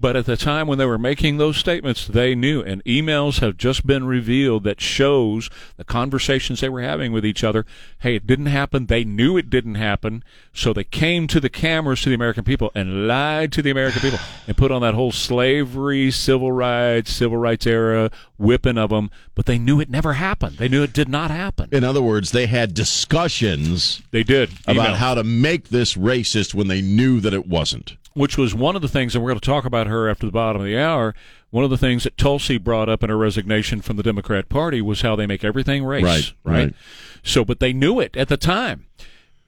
[0.00, 3.58] But at the time when they were making those statements, they knew, and emails have
[3.58, 7.66] just been revealed that shows the conversations they were having with each other.
[7.98, 8.86] Hey, it didn't happen.
[8.86, 10.24] They knew it didn't happen.
[10.54, 14.00] So they came to the cameras to the American people and lied to the American
[14.00, 19.10] people and put on that whole slavery, civil rights, civil rights era whipping of them.
[19.34, 20.56] But they knew it never happened.
[20.56, 21.68] They knew it did not happen.
[21.72, 24.50] In other words, they had discussions They did.
[24.66, 24.96] about Emails.
[24.96, 27.96] how to make this racist when they knew that it wasn't.
[28.14, 30.32] Which was one of the things, and we're going to talk about her after the
[30.32, 31.14] bottom of the hour.
[31.50, 34.80] One of the things that Tulsi brought up in her resignation from the Democrat Party
[34.80, 36.04] was how they make everything race.
[36.04, 36.74] Right, right.
[37.22, 38.86] So, but they knew it at the time,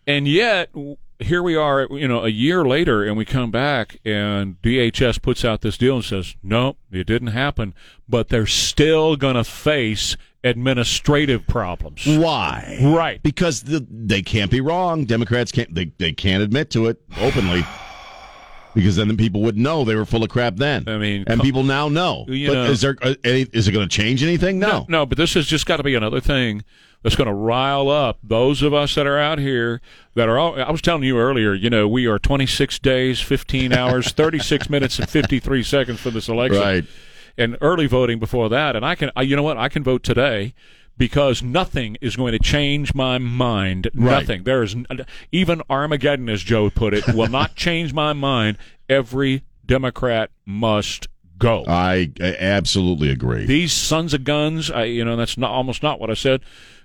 [0.06, 0.70] and yet
[1.22, 5.44] here we are, you know, a year later, and we come back, and DHS puts
[5.44, 7.74] out this deal and says, "No, it didn't happen,"
[8.08, 12.04] but they're still going to face administrative problems.
[12.06, 12.78] Why?
[12.82, 13.22] Right.
[13.22, 15.04] Because the, they can't be wrong.
[15.04, 15.74] Democrats can't.
[15.74, 17.64] They, they can't admit to it openly.
[18.74, 20.88] Because then the people would know they were full of crap then.
[20.88, 22.24] I mean, and people now know.
[22.26, 24.58] But know- is there uh, any, is it going to change anything?
[24.58, 24.86] No.
[24.88, 26.62] no, but this has just got to be another thing
[27.02, 29.80] that's going to rile up those of us that are out here
[30.14, 30.60] that are all.
[30.60, 34.98] I was telling you earlier, you know, we are 26 days, 15 hours, 36 minutes,
[34.98, 36.60] and 53 seconds for this election.
[36.60, 36.84] Right.
[37.38, 38.76] And early voting before that.
[38.76, 39.56] And I can, I- you know what?
[39.56, 40.54] I can vote today.
[40.98, 43.88] Because nothing is going to change my mind.
[43.94, 44.20] Right.
[44.20, 44.44] Nothing.
[44.44, 44.76] There is
[45.32, 48.58] even Armageddon, as Joe put it, will not change my mind.
[48.88, 53.46] Every Democrat must go I, I absolutely agree.
[53.46, 56.40] these sons of guns I, you know that's not almost not what i said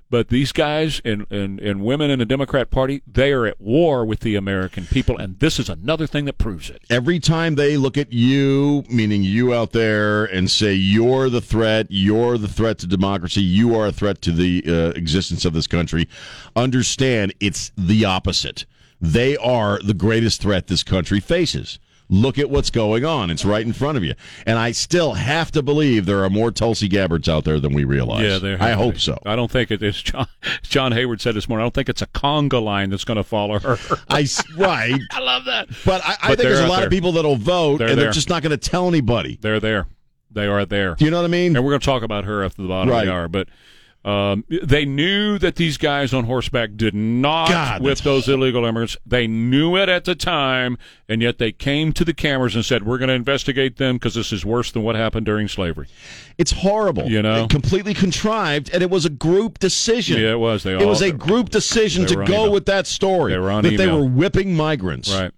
[0.09, 4.05] but these guys and, and, and women in the democrat party they are at war
[4.05, 7.75] with the american people and this is another thing that proves it Every time they
[7.77, 12.79] look at you, meaning you out there, and say you're the threat, you're the threat
[12.79, 16.07] to democracy, you are a threat to the uh, existence of this country,
[16.55, 18.65] understand it's the opposite.
[19.01, 21.77] They are the greatest threat this country faces.
[22.09, 23.29] Look at what's going on.
[23.29, 24.13] It's right in front of you.
[24.45, 27.83] And I still have to believe there are more Tulsi Gabbards out there than we
[27.83, 28.23] realize.
[28.23, 29.17] yeah there I hope so.
[29.25, 30.27] i don't think it is john
[30.63, 33.23] john hayward said this morning i don't think it's a conga line that's going to
[33.23, 33.77] follow her
[34.09, 36.85] I right, i love that but I, I But think there's a lot there.
[36.85, 38.13] of people that'll vote, They're and they're there.
[38.13, 39.37] just not going to tell anybody.
[39.41, 39.87] they're there
[40.31, 41.55] they are there Do you know what I mean?
[41.55, 43.01] and we're going to talk about her after the bottom Right.
[43.01, 43.27] of the hour.
[43.27, 43.49] But
[44.07, 48.95] um, they knew that these guys on horseback did not God, whip those illegal immigrants.
[49.05, 50.77] They knew it at the time,
[51.09, 54.15] and yet they came to the cameras and said, "We're going to investigate them because
[54.15, 55.87] this is worse than what happened during slavery."
[56.37, 57.09] It's horrible.
[57.09, 57.47] You know?
[57.47, 60.21] completely contrived, and it was a group decision.
[60.21, 60.63] Yeah, it was.
[60.63, 62.51] They it all, was a group decision to go email.
[62.53, 63.33] with that story.
[63.33, 65.13] They were on that they were whipping migrants.
[65.13, 65.33] right.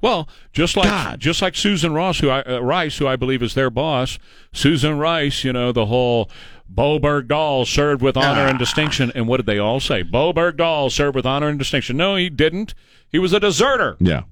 [0.00, 1.20] Well, just like God.
[1.20, 4.18] just like Susan Ross, who I, uh, Rice, who I believe is their boss,
[4.52, 5.44] Susan Rice.
[5.44, 6.30] You know the whole.
[6.70, 10.02] Bo Bergdahl served with honor and distinction, and what did they all say?
[10.02, 11.96] Bo Bergdahl served with honor and distinction.
[11.96, 12.74] No, he didn't.
[13.08, 13.96] He was a deserter.
[14.00, 14.24] Yeah,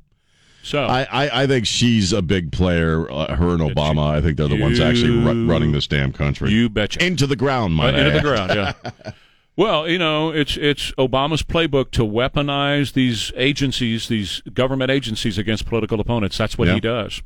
[0.62, 3.11] So I, I, I think she's a big player.
[3.11, 4.11] Uh, her and Obama.
[4.11, 7.03] I think they're the ones actually ru- running this damn country You betcha.
[7.03, 7.74] into the ground.
[7.74, 8.72] My Uh, into the ground, yeah.
[9.57, 15.66] well, you know, it's it's Obama's playbook to weaponize these agencies, these government agencies against
[15.66, 16.36] political opponents.
[16.38, 16.74] That's what Yeah.
[16.74, 17.22] he does.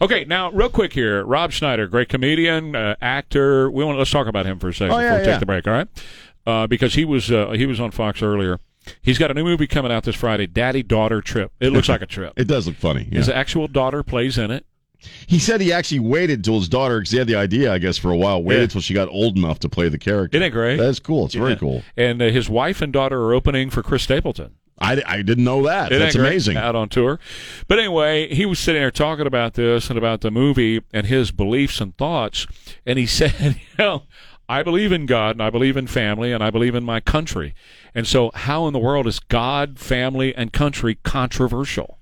[0.00, 3.70] Okay, now real quick here, Rob Schneider, great comedian, uh, actor.
[3.70, 5.30] We want let's talk about him for a second Oh, yeah, before we yeah.
[5.32, 5.66] take the break.
[5.68, 5.88] All right,
[6.46, 8.58] uh, because he was uh, he was on Fox earlier.
[9.00, 11.52] He's got a new movie coming out this Friday, Daddy Daughter Trip.
[11.60, 12.32] It looks like a trip.
[12.36, 13.04] It does look funny.
[13.12, 14.66] His actual daughter plays in it.
[15.26, 17.96] He said he actually waited till his daughter, because he had the idea, I guess,
[17.98, 18.42] for a while.
[18.42, 18.66] Waited Yeah.
[18.68, 20.36] till she got old enough to play the character.
[20.36, 20.76] Isn't it great?
[20.76, 21.26] That's cool.
[21.26, 21.82] It's very cool.
[21.96, 24.54] And uh, his wife and daughter are opening for Chris Stapleton.
[24.78, 25.92] I, I didn't know that.
[25.92, 26.56] Isn't That's that amazing.
[26.56, 27.20] Out on tour.
[27.68, 31.30] But anyway, he was sitting there talking about this and about the movie and his
[31.30, 32.46] beliefs and thoughts.
[32.84, 34.02] And he said, you know,
[34.48, 37.54] I believe in God and I believe in family and I believe in my country.
[37.94, 41.98] And so, how in the world is God, family, and country controversial?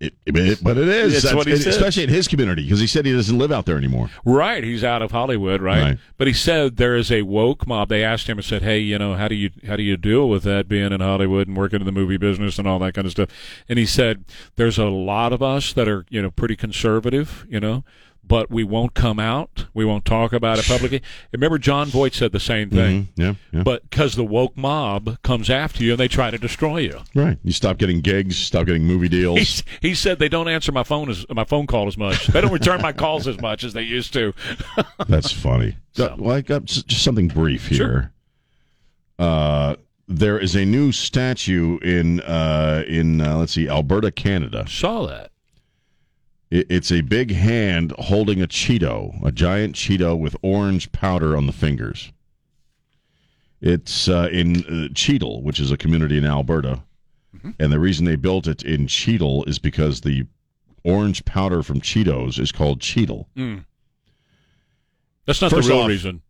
[0.00, 2.86] It, it- but it is, That's what he it- especially in his community, because he
[2.86, 4.10] said he doesn't live out there anymore.
[4.24, 5.82] Right, he's out of Hollywood, right?
[5.82, 5.98] Right.
[6.18, 7.88] But he said there is a woke mob.
[7.88, 10.28] They asked him and said, "Hey, you know, how do you how do you deal
[10.28, 13.06] with that being in Hollywood and working in the movie business and all that kind
[13.06, 13.28] of stuff?"
[13.68, 14.24] And he said,
[14.56, 17.84] "There's a lot of us that are, you know, pretty conservative, you know,
[18.26, 19.66] but we won't come out.
[19.74, 21.02] We won't talk about it publicly."
[21.32, 23.04] Remember Jon Voight said the same thing.
[23.04, 23.08] Mhm.
[23.16, 23.62] Yeah, yeah.
[23.62, 27.38] But because the woke mob comes after you and they try to destroy you, right.
[27.44, 29.62] You stop getting gigs, stop getting movie deals.
[29.80, 32.26] he, he said they don't answer my phone as my phone call as much.
[32.28, 34.32] They don't return my calls as much as they used to.
[35.08, 35.76] That's funny.
[35.92, 37.76] So- Well, I got just something brief here.
[37.76, 38.10] Sure.
[39.18, 39.76] Uh,
[40.08, 44.64] there is a new statue in uh, in uh, let's see, Alberta, Canada.
[44.68, 45.30] Saw that.
[46.54, 51.46] It, it's a big hand holding a Cheeto, a giant Cheeto with orange powder on
[51.46, 52.12] the fingers.
[53.60, 56.82] It's uh, in uh, Cheadle, which is a community in Alberta,
[57.36, 57.50] Mm-hmm.
[57.58, 60.24] and the reason they built it in Cheadle is because the
[60.84, 63.26] orange powder from Cheetos is called Cheetle.
[65.26, 66.22] That's not First the real off- reason.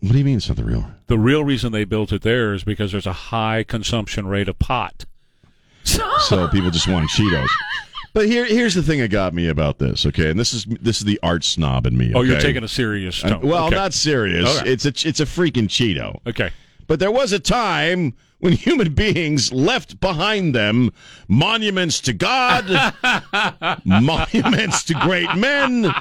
[0.00, 0.90] What do you mean it's not the real?
[1.08, 4.58] The real reason they built it there is because there's a high consumption rate of
[4.58, 5.04] pot.
[5.84, 7.48] so people just want Cheetos.
[8.18, 10.04] But here, here's the thing that got me about this.
[10.04, 12.10] Okay, and this is this is the art snob in me.
[12.16, 13.46] Oh, you're taking a serious Uh, tone.
[13.46, 13.76] well, okay.
[13.76, 14.58] not serious.
[14.58, 14.72] Okay.
[14.72, 16.18] It's a it's a freaking Cheeto.
[16.26, 16.50] Okay.
[16.88, 20.90] But there was a time when human beings left behind them
[21.28, 22.64] monuments to God,
[23.84, 25.94] monuments to great men,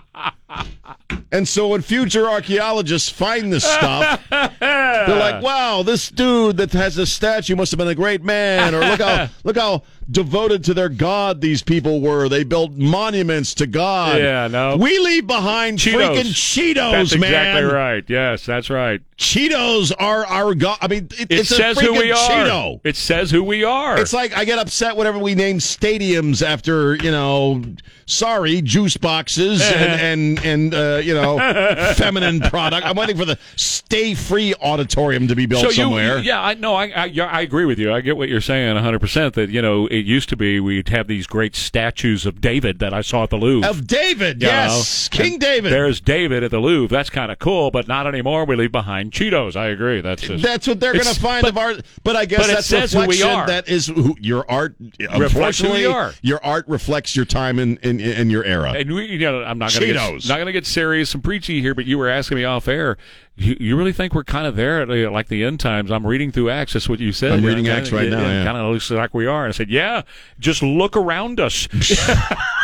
[1.32, 6.96] And so when future archaeologists find this stuff, they're like, "Wow, this dude that has
[6.96, 10.74] this statue must have been a great man." Or look how look how devoted to
[10.74, 12.30] their god these people were.
[12.30, 14.20] They built monuments to God.
[14.20, 14.78] Yeah, no.
[14.78, 16.16] We leave behind Cheetos.
[16.16, 17.24] freaking Cheetos, That's man.
[17.24, 18.04] exactly right.
[18.08, 19.02] Yes, that's right.
[19.18, 20.78] Cheetos are our god.
[20.82, 22.30] I mean, it, It it's says who we are.
[22.30, 22.80] Cheeto.
[22.84, 24.00] It says who we are.
[24.00, 27.64] It's like I get upset whenever we name stadiums after you know,
[28.06, 31.38] sorry, juice boxes and and and uh, you know,
[31.96, 32.86] feminine product.
[32.86, 36.20] I'm waiting for the Stay Free Auditorium to be built so somewhere.
[36.20, 36.76] You, yeah, I know.
[36.76, 37.92] I, I I agree with you.
[37.92, 39.00] I get what you're saying 100.
[39.00, 42.80] percent That you know, it used to be we'd have these great statues of David
[42.80, 43.70] that I saw at the Louvre.
[43.70, 45.18] Of David, yes, know?
[45.18, 45.72] King And David.
[45.72, 46.96] There's David at the Louvre.
[46.96, 48.46] That's kind of cool, but not anymore.
[48.46, 49.56] We leave behind Cheetos.
[49.56, 50.02] I agree.
[50.02, 51.86] That's just, That's what they're going to find but- of art.
[52.04, 53.48] But I guess but that's says who we are.
[53.48, 54.76] That is who, your art.
[54.80, 56.14] Reflects who Unfortunately, we are.
[56.22, 58.72] your art reflects your time in in, in your era.
[58.72, 61.24] And we, you know, I'm not going to get, not going to get serious and
[61.24, 62.98] preachy here, but you were asking me off air.
[63.38, 65.92] You, you really think we're kind of there, at, uh, like the end times?
[65.92, 66.74] I'm reading through Acts.
[66.74, 67.34] That's what you said.
[67.34, 68.44] I'm reading Acts right now, yeah.
[68.44, 69.46] Kind of looks like we are.
[69.46, 70.02] And I said, yeah.
[70.40, 71.68] Just look around us.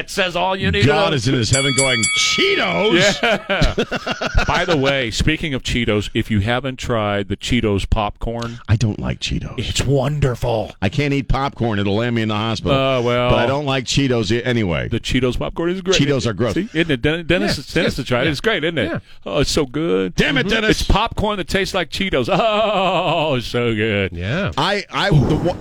[0.00, 0.82] that says all you need.
[0.82, 1.16] to God know.
[1.16, 3.22] is in his heaven going Cheetos.
[3.22, 4.44] Yeah.
[4.46, 8.98] By the way, speaking of Cheetos, if you haven't tried the Cheetos popcorn, I don't
[8.98, 9.58] like Cheetos.
[9.58, 10.72] it's wonderful.
[10.80, 12.76] I can't eat popcorn; it'll land me in the hospital.
[12.76, 13.30] Oh, well.
[13.30, 14.88] but I don't like Cheetos i- anyway.
[14.88, 15.96] The Cheetos popcorn is great.
[16.00, 16.54] Cheetos are gross.
[16.54, 17.02] See, isn't it?
[17.02, 18.24] Den- Dennis, Yes, Dennis yes, has tried it.
[18.26, 18.30] yeah.
[18.30, 18.90] It's great, isn't it?
[18.90, 18.98] Yeah.
[19.26, 20.14] Oh, it's so good.
[20.14, 20.48] Damn it, mm-hmm.
[20.54, 20.80] Dennis.
[20.80, 22.28] It's popcorn that tastes like Cheetos.
[22.40, 24.12] Oh, it's so good.
[24.12, 24.50] Yeah.
[24.56, 25.54] I, I, the Wa-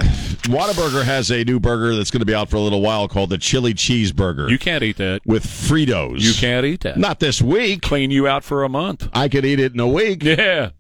[0.50, 3.30] Whataburger has a new burger that's going to be out for a little while called
[3.30, 5.22] the Chili Cheeseburger You can't eat that.
[5.26, 6.20] with Fritos.
[6.22, 6.98] You can't eat that.
[6.98, 7.82] Not this week.
[7.82, 9.08] Clean you out for a month.
[9.14, 10.24] I could eat it in a week.
[10.24, 10.72] Yeah.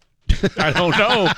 [0.57, 1.31] I don't know.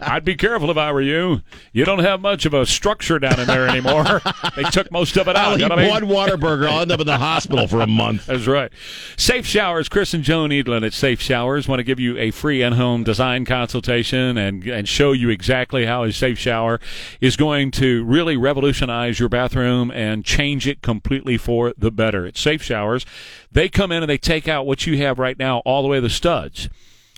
[0.00, 1.42] I'd be careful if I were you.
[1.72, 4.20] You don't have much of a structure down in there anymore.
[4.56, 5.52] they took most of it out.
[5.52, 6.08] I'll you eat know what I mean?
[6.08, 6.68] one Whataburger.
[6.68, 8.26] I'll end up in the hospital for a month.
[8.26, 8.70] That's right.
[9.16, 12.62] Safe Showers, Chris and Joan Edlin at Safe Showers want to give you a free
[12.62, 16.80] in-home design consultation and and show you exactly how a safe shower
[17.20, 22.26] is going to really revolutionize your bathroom and change it completely for the better.
[22.26, 23.04] At Safe Showers,
[23.50, 25.98] they come in and they take out what you have right now all the way
[25.98, 26.68] to the studs.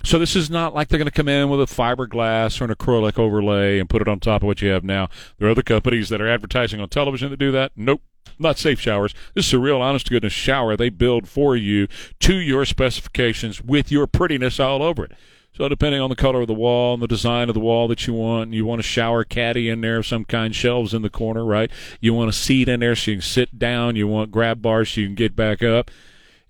[0.03, 2.75] So this is not like they're going to come in with a fiberglass or an
[2.75, 5.09] acrylic overlay and put it on top of what you have now.
[5.39, 7.73] There are other companies that are advertising on television that do that.
[7.77, 8.03] Nope.
[8.39, 9.15] Not safe showers.
[9.35, 11.89] This is a real honest to goodness shower they build for you
[12.21, 15.13] to your specifications with your prettiness all over it.
[15.53, 18.07] So depending on the color of the wall and the design of the wall that
[18.07, 21.11] you want, you want a shower caddy in there of some kind, shelves in the
[21.11, 21.71] corner, right?
[22.01, 23.97] You want a seat in there so you can sit down.
[23.97, 25.91] You want grab bars so you can get back up.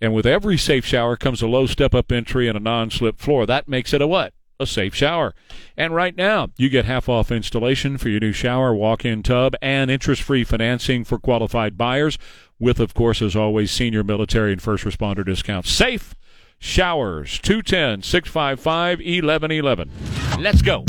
[0.00, 3.18] And with every safe shower comes a low step up entry and a non slip
[3.18, 3.46] floor.
[3.46, 4.32] That makes it a what?
[4.58, 5.34] A safe shower.
[5.76, 9.54] And right now, you get half off installation for your new shower, walk in tub,
[9.62, 12.18] and interest free financing for qualified buyers,
[12.58, 15.70] with, of course, as always, senior military and first responder discounts.
[15.70, 16.14] Safe
[16.62, 19.90] Showers, 210 655 1111.
[20.38, 20.84] Let's go.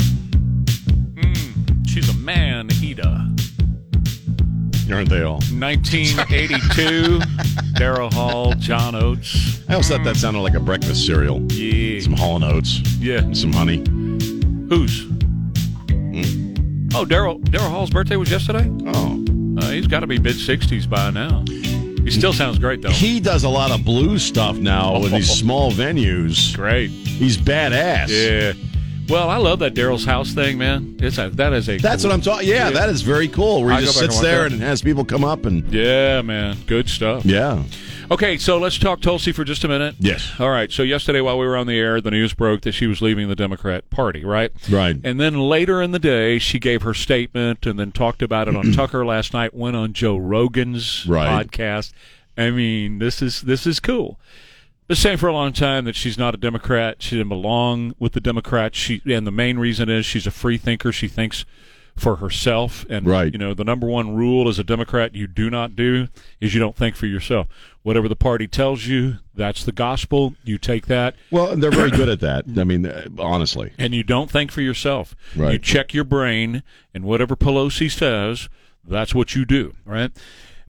[1.14, 3.26] Mm, she's a man eater.
[4.90, 5.38] Aren't they all?
[5.50, 7.18] 1982,
[7.78, 9.60] Daryl Hall, John Oates.
[9.68, 11.40] I always thought that sounded like a breakfast cereal.
[11.52, 12.00] Yeah.
[12.00, 12.80] Some Hall and Oates.
[12.98, 13.18] Yeah.
[13.18, 13.78] and some honey.
[14.68, 15.06] Who's?
[16.94, 18.68] Oh, Daryl Daryl Hall's birthday was yesterday?
[18.86, 19.24] Oh.
[19.58, 21.44] Uh, he's got to be mid 60s by now.
[22.04, 22.90] He still sounds great, though.
[22.90, 26.54] He does a lot of blues stuff now with these small venues.
[26.54, 26.90] Great.
[26.90, 28.08] He's badass.
[28.08, 28.52] Yeah.
[29.08, 30.96] Well, I love that Daryl's house thing, man.
[31.00, 32.48] It's a, that is a That's what I'm talking.
[32.48, 33.62] Yeah, that is very cool.
[33.64, 34.52] Where he go just back and sits there that.
[34.52, 36.56] and has people come up and Yeah, man.
[36.66, 37.24] Good stuff.
[37.24, 37.62] yeah.
[38.10, 39.94] Okay, so let's talk Tulsi for just a minute.
[39.98, 40.32] Yes.
[40.38, 40.70] All right.
[40.70, 43.28] So yesterday, while we were on the air, the news broke that she was leaving
[43.28, 44.52] the Democrat Party, right?
[44.70, 44.96] Right.
[45.02, 48.56] And then later in the day, she gave her statement and then talked about it
[48.56, 49.54] on Tucker last night.
[49.54, 51.46] Went on Joe Rogan's Right.
[51.46, 51.92] podcast.
[52.36, 54.18] I mean, this is this is cool.
[54.92, 57.02] Been saying for a long time that she's not a Democrat.
[57.02, 58.76] She didn't belong with the Democrats.
[58.76, 60.92] She and the main reason is she's a free thinker.
[60.92, 61.46] She thinks
[61.96, 62.84] for herself.
[62.90, 63.32] And Right.
[63.32, 66.08] you know, the number one rule as a Democrat you do not do
[66.42, 67.46] is you don't think for yourself.
[67.82, 70.34] Whatever the party tells you, that's the gospel.
[70.44, 72.44] You take that Well, and they're very good at that.
[72.58, 73.72] I mean, uh, honestly.
[73.78, 75.16] and you don't think for yourself.
[75.34, 75.54] Right.
[75.54, 76.62] You check your brain,
[76.92, 78.50] and whatever Pelosi says,
[78.86, 80.10] that's what you do, right?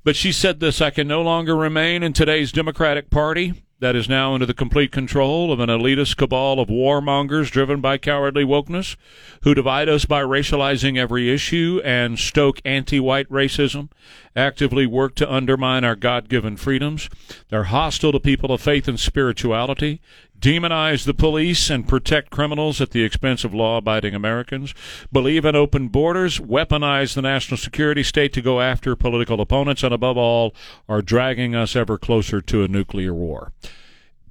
[0.05, 4.07] But she said this I can no longer remain in today's Democratic Party that is
[4.07, 8.95] now under the complete control of an elitist cabal of warmongers driven by cowardly wokeness
[9.41, 13.89] who divide us by racializing every issue and stoke anti white racism,
[14.37, 17.09] actively work to undermine our God given freedoms.
[17.49, 19.99] They're hostile to people of faith and spirituality,
[20.43, 24.75] demonize the police and protect criminals at the expense of law abiding Americans,
[25.09, 29.93] believe in open borders, weaponize the national security state to go after political opponents, and
[29.93, 30.53] above all,
[30.89, 33.53] are dragging us ever closer to a nuclear war.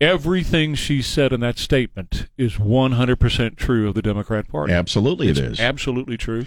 [0.02, 4.74] Everything she said in that statement is 100% true of the Democrat Party.
[4.74, 5.58] Absolutely, it is.
[5.60, 6.44] Absolutely true.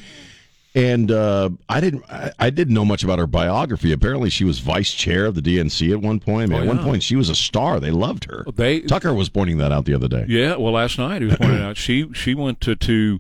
[0.75, 2.03] And uh, I didn't.
[2.11, 3.93] I, I didn't know much about her biography.
[3.93, 6.51] Apparently, she was vice chair of the DNC at one point.
[6.51, 7.79] Oh, At one point, she was a star.
[7.79, 8.43] They loved her.
[8.53, 10.25] They Tucker was pointing that out the other day.
[10.27, 13.19] Yeah, well, last night he was pointing out she she went to to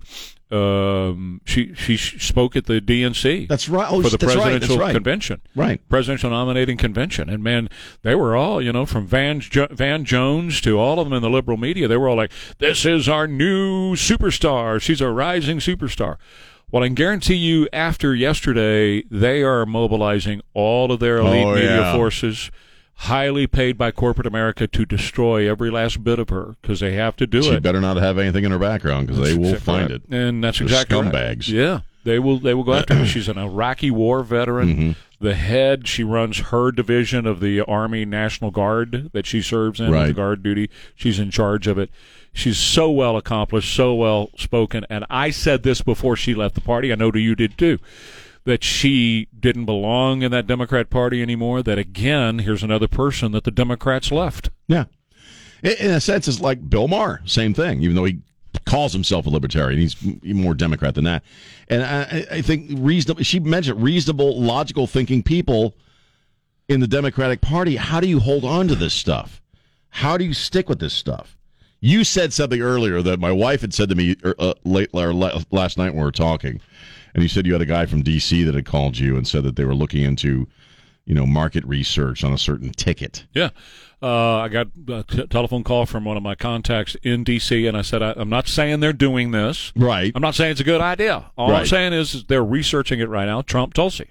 [0.51, 3.47] um, she she spoke at the DNC.
[3.47, 3.87] That's right.
[3.89, 4.43] Oh, for the that's right.
[4.43, 4.93] presidential That's right.
[4.93, 5.41] convention.
[5.55, 5.89] Right.
[5.89, 7.69] Presidential nominating convention, and man,
[8.03, 11.21] they were all you know from Van jo- Van Jones to all of them in
[11.21, 11.87] the liberal media.
[11.87, 14.81] They were all like, "This is our new superstar.
[14.81, 16.17] She's a rising superstar."
[16.71, 21.55] Well, I can guarantee you, after yesterday, they are mobilizing all of their elite Oh,
[21.55, 21.93] media yeah.
[21.93, 22.51] forces,
[22.95, 27.15] highly paid by corporate America, to destroy every last bit of her because they have
[27.17, 27.53] to do She it.
[27.53, 30.01] She better not have anything in her background because they will Exactly find right.
[30.01, 30.03] it.
[30.09, 31.13] And that's They're exactly right.
[31.13, 31.47] scumbags.
[31.47, 32.39] Yeah, they will.
[32.39, 33.05] They will go after her.
[33.05, 34.69] She's an Iraqi war veteran.
[34.69, 34.91] Mm-hmm.
[35.21, 35.87] The head.
[35.87, 39.89] She runs her division of the Army National Guard that she serves in.
[39.91, 40.07] Right.
[40.07, 40.69] The guard duty.
[40.95, 41.89] She's in charge of it.
[42.35, 44.85] She's so well accomplished, so well spoken.
[44.89, 46.91] And I said this before she left the party.
[46.91, 47.79] I know you did too.
[48.43, 51.63] That she didn't belong in that Democrat Party anymore.
[51.63, 54.49] That again, here's another person that the Democrats left.
[54.67, 54.85] Yeah.
[55.63, 57.21] In a sense, it's like Bill Maher.
[57.25, 58.19] Same thing, even though he
[58.65, 59.79] calls himself a libertarian.
[59.79, 61.23] He's more Democrat than that.
[61.69, 65.73] And I- I think reasonable, she mentioned reasonable, logical thinking people
[66.67, 67.77] in the Democratic Party.
[67.77, 69.41] How do you hold on to this stuff?
[69.89, 71.37] How do you stick with this stuff?
[71.81, 75.13] You said something earlier that my wife had said to me uh, uh, late or
[75.13, 76.59] last night when we were talking,
[77.13, 78.43] and you said you had a guy from D.C.
[78.43, 80.47] that had called you and said that they were looking into,
[81.05, 83.25] you know, market research on a certain ticket.
[83.33, 83.49] Yeah.
[84.01, 87.77] Uh, I got a t- telephone call from one of my contacts in D.C., and
[87.77, 89.71] I said, I, I'm not saying they're doing this.
[89.75, 90.11] Right.
[90.15, 91.31] I'm not saying it's a good idea.
[91.37, 91.67] All I'm Right.
[91.67, 93.41] saying is, is they're researching it right now.
[93.41, 94.09] Trump Tulsi.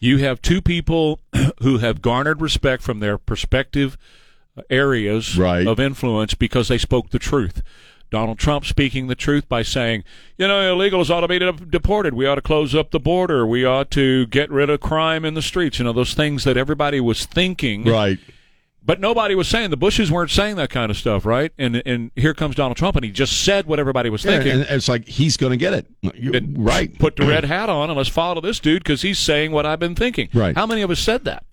[0.00, 1.20] You have two people
[1.62, 3.98] who have garnered respect from their prospective
[4.70, 5.66] areas Right.
[5.66, 7.62] of influence because they spoke the truth.
[8.10, 10.02] Donald Trump speaking the truth by saying,
[10.38, 12.14] you know, illegals ought to be de- deported.
[12.14, 13.46] We ought to close up the border.
[13.46, 15.78] We ought to get rid of crime in the streets.
[15.78, 17.84] You know, those things that everybody was thinking.
[17.84, 18.18] Right.
[18.82, 21.52] But nobody was saying the Bushes weren't saying that kind of stuff, right?
[21.58, 24.52] And and here comes Donald Trump, and he just said what everybody was Yeah, thinking.
[24.52, 25.86] and it's like he's going to get it.
[26.14, 26.98] You- right.
[26.98, 29.80] Put the red hat on and let's follow this dude because he's saying what I've
[29.80, 30.30] been thinking.
[30.32, 30.56] Right.
[30.56, 31.44] How many of us said that?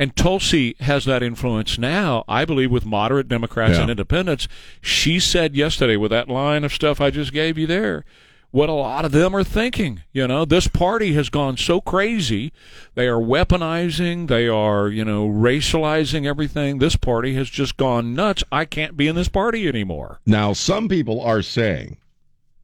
[0.00, 3.82] And Tulsi has that influence now, I believe, with moderate Democrats Yeah.
[3.82, 4.48] and independents.
[4.80, 8.06] She said yesterday with that line of stuff I just gave you there,
[8.50, 10.00] what a lot of them are thinking.
[10.10, 12.50] You know, this party has gone so crazy.
[12.94, 16.78] They are weaponizing, they are, you know, racializing everything.
[16.78, 18.42] This party has just gone nuts.
[18.50, 20.20] I can't be in this party anymore.
[20.24, 21.98] Now, some people are saying,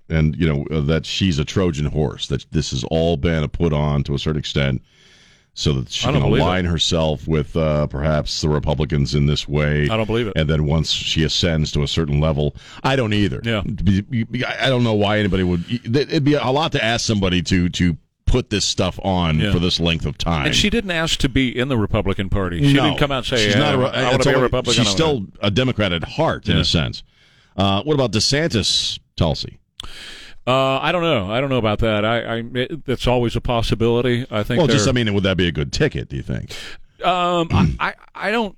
[0.08, 2.28] and you know, uh, that she's a Trojan horse.
[2.28, 4.80] That this has all been a put on to a certain extent,
[5.58, 9.84] so that she can align herself with uh, perhaps the Republicans in this way.
[9.88, 10.34] I don't believe it.
[10.36, 12.54] And then once she ascends to a certain level,
[12.84, 13.40] I don't either.
[13.42, 13.62] Yeah.
[14.60, 15.64] I don't know why anybody would.
[15.96, 17.96] It'd be a lot to ask somebody to to
[18.26, 19.52] put this stuff on Yeah.
[19.52, 20.46] for this length of time.
[20.46, 22.60] And she didn't ask to be in the Republican Party.
[22.62, 22.82] She No.
[22.84, 24.42] didn't come out and say, she's "Yeah, not a, Re- I want to be a
[24.42, 24.84] Republican.
[24.84, 26.62] She's I wanna-" still a Democrat at heart, in Yeah.
[26.62, 27.02] a sense.
[27.56, 29.58] Uh, what about DeSantis, Tulsi?
[30.46, 31.30] Uh, I don't know.
[31.30, 32.04] I don't know about that.
[32.04, 34.26] I, I it, that's always a possibility.
[34.30, 34.58] I think.
[34.58, 36.08] Well, just I mean, would that be a good ticket?
[36.08, 36.50] Do you think?
[37.04, 38.56] um, I, I, I don't,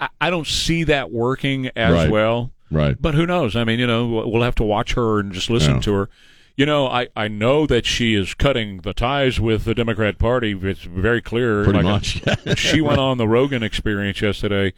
[0.00, 2.10] I, I don't see that working as Right.
[2.10, 2.52] well.
[2.70, 2.96] Right.
[3.00, 3.56] But who knows?
[3.56, 5.80] I mean, you know, we'll have to watch her and just listen Yeah.
[5.80, 6.10] to her.
[6.56, 10.58] You know, I, I know that she is cutting the ties with the Democrat Party.
[10.62, 11.64] It's very clear.
[11.64, 12.58] Pretty Like, much.
[12.58, 14.72] she went on the Rogan experience yesterday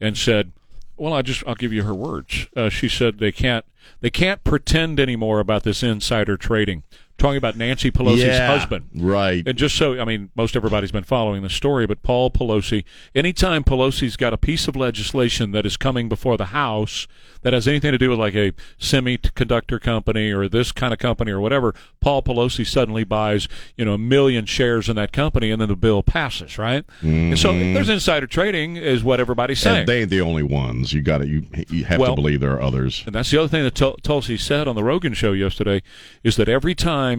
[0.00, 0.52] and said,
[1.00, 3.64] "Well, I just I'll give you her words." Uh, she said they can't
[4.02, 6.82] they can't pretend anymore about this insider trading.
[7.20, 9.46] Talking about Nancy Pelosi's Yeah, husband, right.
[9.46, 12.82] And just so I mean, most everybody's been following the story, but Paul Pelosi.
[13.14, 17.06] Anytime Pelosi's got a piece of legislation that is coming before the House
[17.42, 21.30] that has anything to do with like a semiconductor company or this kind of company
[21.30, 25.60] or whatever, Paul Pelosi suddenly buys you know a million shares in that company, and
[25.60, 26.84] then the bill passes, right?
[27.02, 29.74] And so there's insider trading, is what everybody's saying.
[29.74, 29.80] Mm-hmm.
[29.80, 30.92] And they ain't the only ones.
[30.92, 33.02] You got to you you have Well- to believe there are others.
[33.04, 35.82] And that's the other thing that Tul- Tulsi said on the Rogan show yesterday
[36.24, 37.09] is that every time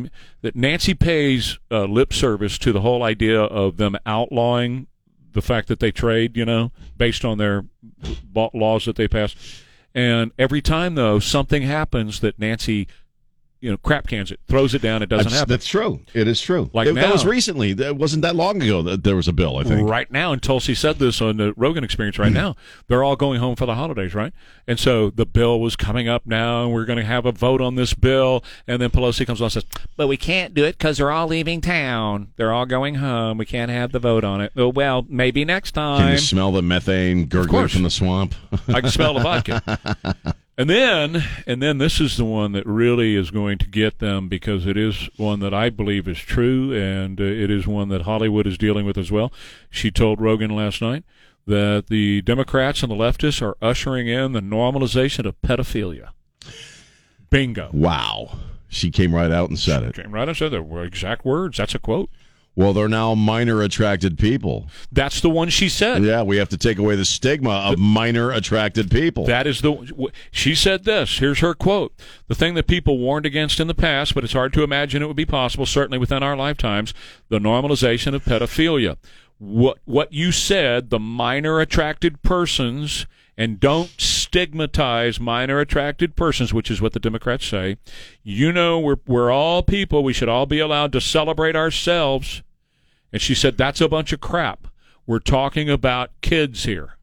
[0.41, 4.87] that Nancy pays uh, lip service to the whole idea of them outlawing
[5.33, 7.65] the fact that they trade, you know, based on their
[8.33, 9.35] laws that they pass,
[9.93, 12.87] and every time though something happens that Nancy
[13.61, 15.03] you know, crap cans it, throws it down.
[15.03, 15.51] It doesn't That's, happen.
[15.51, 16.01] that's true.
[16.15, 16.69] It is true.
[16.73, 17.73] Like It- that was recently.
[17.73, 19.57] That wasn't that long ago that there was a bill.
[19.57, 19.87] I think.
[19.87, 22.17] Right now, and Tulsi said this on the Rogan Experience.
[22.17, 22.35] Right mm.
[22.35, 22.55] now,
[22.87, 24.33] they're all going home for the holidays, right?
[24.67, 27.61] And so the bill was coming up now, and we're going to have a vote
[27.61, 28.43] on this bill.
[28.67, 31.27] And then Pelosi comes on and says, "But we can't do it because they're all
[31.27, 32.29] leaving town.
[32.37, 33.37] They're all going home.
[33.37, 34.53] We can't have the vote on it.
[34.57, 38.33] Oh well, maybe next time." Can you smell the methane gurgling from the swamp?
[38.67, 43.15] I can smell the vodka." And then, and then this is the one that really
[43.15, 47.19] is going to get them because it is one that I believe is true, and
[47.19, 49.33] uh, it is one that Hollywood is dealing with as well.
[49.71, 51.03] She told Rogan last night
[51.47, 56.09] that the Democrats and the leftists are ushering in the normalization of pedophilia.
[57.31, 57.71] Bingo.
[57.73, 58.37] wow.
[58.67, 59.95] She came right out and said it.
[59.95, 61.57] Came right and said the exact words.
[61.57, 62.11] That's a quote.
[62.53, 64.69] Well, they're now minor attracted people.
[64.91, 66.03] That's the one she said.
[66.03, 69.25] Yeah, we have to take away the stigma of minor attracted people.
[69.25, 70.11] That is the.
[70.31, 71.19] She said this.
[71.19, 71.93] Here's her quote.
[72.27, 75.07] The thing that people warned against in the past, but it's hard to imagine it
[75.07, 76.93] would be possible, certainly within our lifetimes,
[77.29, 78.97] the normalization of pedophilia.
[79.37, 83.05] What what you said, the minor attracted persons,
[83.37, 83.89] and don't
[84.41, 87.75] stigmatize minor attracted persons, which is what the Democrats say.
[88.23, 90.03] You know, we're we're all people.
[90.03, 92.41] We should all be allowed to celebrate ourselves.
[93.11, 94.67] And she said that's a bunch of crap.
[95.05, 96.97] We're talking about kids here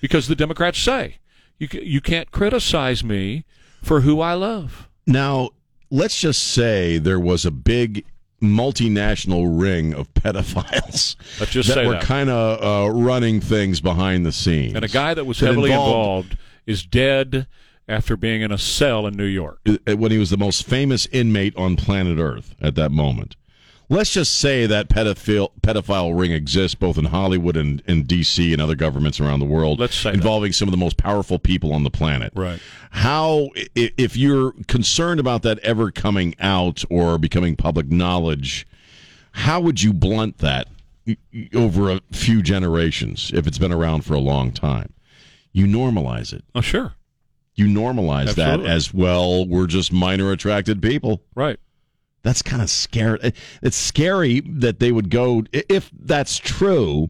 [0.00, 1.18] because the Democrats say
[1.58, 3.44] you you can't criticize me
[3.80, 4.88] for who I love.
[5.06, 5.50] Now,
[5.88, 8.04] let's just say there was a big
[8.40, 14.26] multinational ring of pedophiles Let's just that say were kind of uh, running things behind
[14.26, 14.74] the scenes.
[14.74, 17.46] And a guy that was That heavily involved- involved is dead
[17.88, 19.60] after being in a cell in New York.
[19.66, 23.36] uh, when he was the most famous inmate on planet Earth at that moment.
[23.88, 28.50] Let's just say that pedophile pedophile ring exists both in Hollywood and in D.C.
[28.50, 29.78] and other governments around the world.
[29.78, 30.14] Let's say that.
[30.14, 32.32] involving some of the most powerful people on the planet.
[32.34, 32.58] Right.
[32.90, 38.66] How, if you're concerned about that ever coming out or becoming public knowledge,
[39.32, 40.68] how would you blunt that
[41.54, 44.94] over a few generations if it's been around for a long time?
[45.52, 46.44] You normalize it.
[46.54, 46.94] Oh, sure.
[47.54, 48.64] You normalize Absolutely.
[48.66, 49.46] that as well.
[49.46, 51.22] We're just minor attracted people.
[51.34, 51.58] Right.
[52.22, 53.32] That's kind of scary.
[53.62, 57.08] It's scary that they would go if that's true,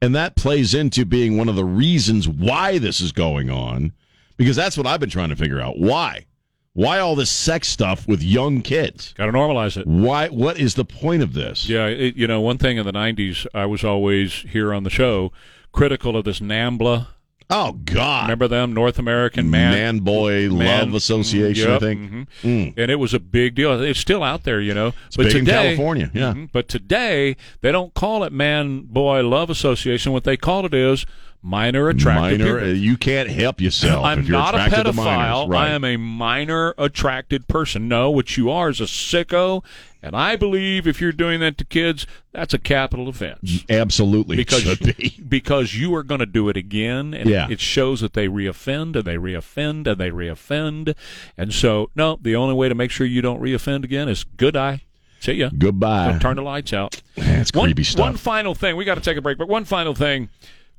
[0.00, 3.92] and that plays into being one of the reasons why this is going on,
[4.36, 5.78] because that's what I've been trying to figure out.
[5.78, 6.26] Why?
[6.74, 9.12] Why all this sex stuff with young kids?
[9.14, 9.86] Got to normalize it.
[9.86, 10.28] Why?
[10.28, 11.68] What is the point of this?
[11.68, 14.90] Yeah, it, you know, one thing in the 90s, I was always here on the
[14.90, 15.32] show
[15.72, 17.08] critical of this NAMBLA.
[17.54, 18.22] Oh God!
[18.24, 18.72] Remember them?
[18.72, 19.72] North American Man.
[19.72, 22.10] Man Boy Man- Love Association, Yep, I think.
[22.10, 22.26] mhm.
[22.42, 22.74] Mm.
[22.78, 23.78] And it was a big deal.
[23.82, 24.92] It's still out there, you know.
[25.08, 26.32] It's big in California, yeah.
[26.32, 26.48] Mhm.
[26.50, 30.12] But today, they don't call it Man Boy Love Association.
[30.12, 31.04] What they call it is
[31.42, 32.76] minor attracted Minor, people.
[32.76, 35.48] you can't help yourself I'm if you're not a pedophile.
[35.48, 35.68] Right.
[35.68, 37.88] I am a minor attracted person.
[37.88, 39.64] No, what you are is a sicko.
[40.04, 43.64] And I believe if you're doing that to kids, that's a capital offense.
[43.70, 45.16] Absolutely, Because should be.
[45.28, 47.46] because you are going to do it again, and Yeah.
[47.48, 50.96] it shows that they reoffend and they reoffend and they reoffend,
[51.38, 54.56] and so no, the only way to make sure you don't reoffend again is good
[54.56, 54.82] eye.
[55.20, 55.50] See ya.
[55.56, 56.18] Goodbye.
[56.20, 57.00] Turn the lights out.
[57.16, 58.00] That's One, creepy stuff.
[58.04, 58.74] one final thing.
[58.74, 60.30] We got to take a break, but one final thing.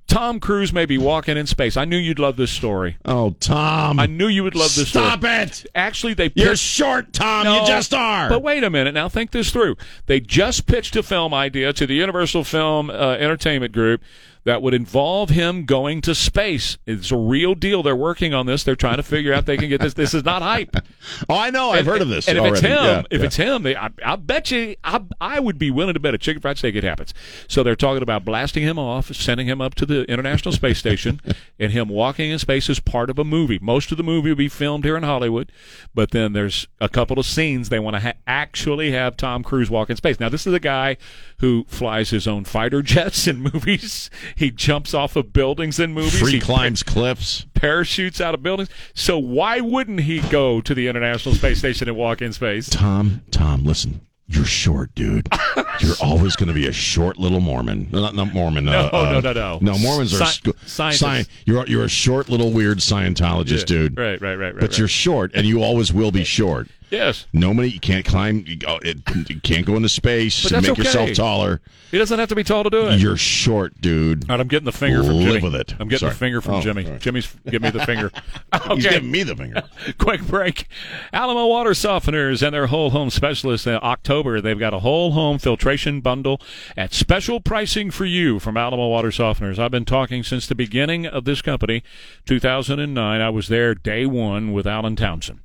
[0.07, 1.75] Tom Cruise may be walking in space.
[1.75, 2.97] I knew you'd love this story.
[3.05, 3.99] oh, Tom!
[3.99, 5.05] I knew you would love this story.
[5.05, 5.33] Stop story.
[5.33, 5.65] it!
[5.73, 7.45] Actually, they You're short, Tom.
[7.45, 8.29] No, you just are.
[8.29, 8.93] But wait a minute.
[8.93, 9.75] Now think this through.
[10.05, 14.01] They just pitched a film idea to the Universal Film uh, Entertainment Group
[14.45, 16.77] that would involve him going to space.
[16.85, 17.81] It's a real deal.
[17.83, 18.63] They're working on this.
[18.63, 19.93] They're trying to figure out they can get this.
[19.93, 20.75] This is not hype.
[21.29, 21.71] oh, I know.
[21.71, 23.25] I've And- heard of this And if it's him, Yeah, if yeah.
[23.27, 26.17] it's him, they, I, I bet you, I, I would be willing to bet a
[26.17, 27.13] chicken fried steak it happens.
[27.47, 31.21] So they're talking about blasting him off, sending him up to the International Space Station,
[31.59, 33.59] and him walking in space as part of a movie.
[33.61, 35.51] Most of the movie will be filmed here in Hollywood,
[35.95, 39.69] but then there's a couple of scenes they want to ha- actually have Tom Cruise
[39.69, 40.19] walk in space.
[40.19, 40.97] Now, this is a guy
[41.39, 44.09] who flies his own fighter jets in movies.
[44.35, 46.19] He jumps off of buildings in movies.
[46.19, 47.45] free He climbs cliffs.
[47.53, 48.69] parachutes out of buildings.
[48.93, 52.69] So why wouldn't he go to the International Space Station and walk in space?
[52.69, 54.01] Tom, Tom, listen.
[54.27, 55.27] You're short, dude.
[55.81, 57.89] You're always going to be a short little Mormon.
[57.91, 58.67] No, Not, not Mormon.
[58.69, 59.59] uh, No, uh, no, no, no.
[59.61, 61.29] No, Mormons are Sci- sc- scientists.
[61.45, 63.97] you're you're a short little weird Scientologist, Yeah, dude.
[63.97, 64.53] Right, right, right, right.
[64.55, 64.77] But right.
[64.79, 66.69] you're short, and you always will be short.
[66.93, 67.25] Yes.
[67.33, 68.43] Nobody, you can't climb.
[68.47, 68.97] You, go, it,
[69.29, 71.61] you can't go into space But and that's make yourself taller.
[71.91, 72.99] He doesn't have to be tall to do it.
[72.99, 74.23] You're short, dude.
[74.23, 75.41] All right, I'm getting the finger from Live Jimmy.
[75.41, 75.73] with it.
[75.79, 76.11] I'm getting Sorry.
[76.13, 76.85] the finger from Oh, Jimmy.
[76.85, 76.99] sorry.
[76.99, 78.11] Jimmy's give me the finger.
[78.73, 79.63] He's giving me the finger.
[79.99, 80.67] Quick break.
[81.11, 84.41] Alamo Water Softeners and their whole home specialists in October.
[84.41, 86.41] They've got a whole home filtration bundle
[86.75, 89.59] at special pricing for you from Alamo Water Softeners.
[89.59, 91.83] I've been talking since the beginning of this company,
[92.25, 93.21] 2009.
[93.21, 95.39] I was there day one with Alan Townsend.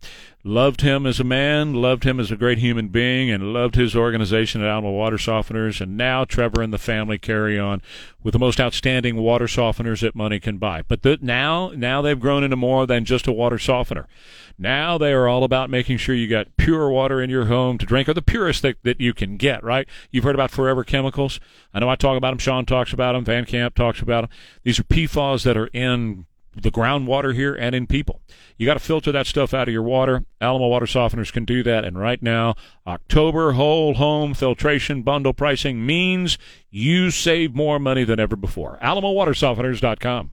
[0.49, 3.94] Loved him as a man, loved him as a great human being, and loved his
[3.94, 5.78] organization at Alamo Water Softeners.
[5.78, 7.82] And now Trevor and the family carry on
[8.22, 10.80] with the most outstanding water softeners that money can buy.
[10.80, 14.09] But the, now, now they've grown into more than just a water softener.
[14.57, 17.84] Now they are all about making sure you got pure water in your home to
[17.84, 19.86] drink, or the purest that, that you can get, right?
[20.11, 21.40] You've heard about forever chemicals.
[21.74, 22.38] I know I talk about them.
[22.38, 23.22] Sean talks about them.
[23.26, 24.30] Van Camp talks about them.
[24.62, 26.24] These are PFAS that are in
[26.62, 28.20] the groundwater here and in people.
[28.56, 30.24] You got to filter that stuff out of your water.
[30.40, 31.84] Alamo Water Softeners can do that.
[31.84, 32.54] And right now,
[32.86, 36.38] October whole home filtration bundle pricing means
[36.70, 38.78] you save more money than ever before.
[38.82, 40.32] AlamoWaterSofteners.com.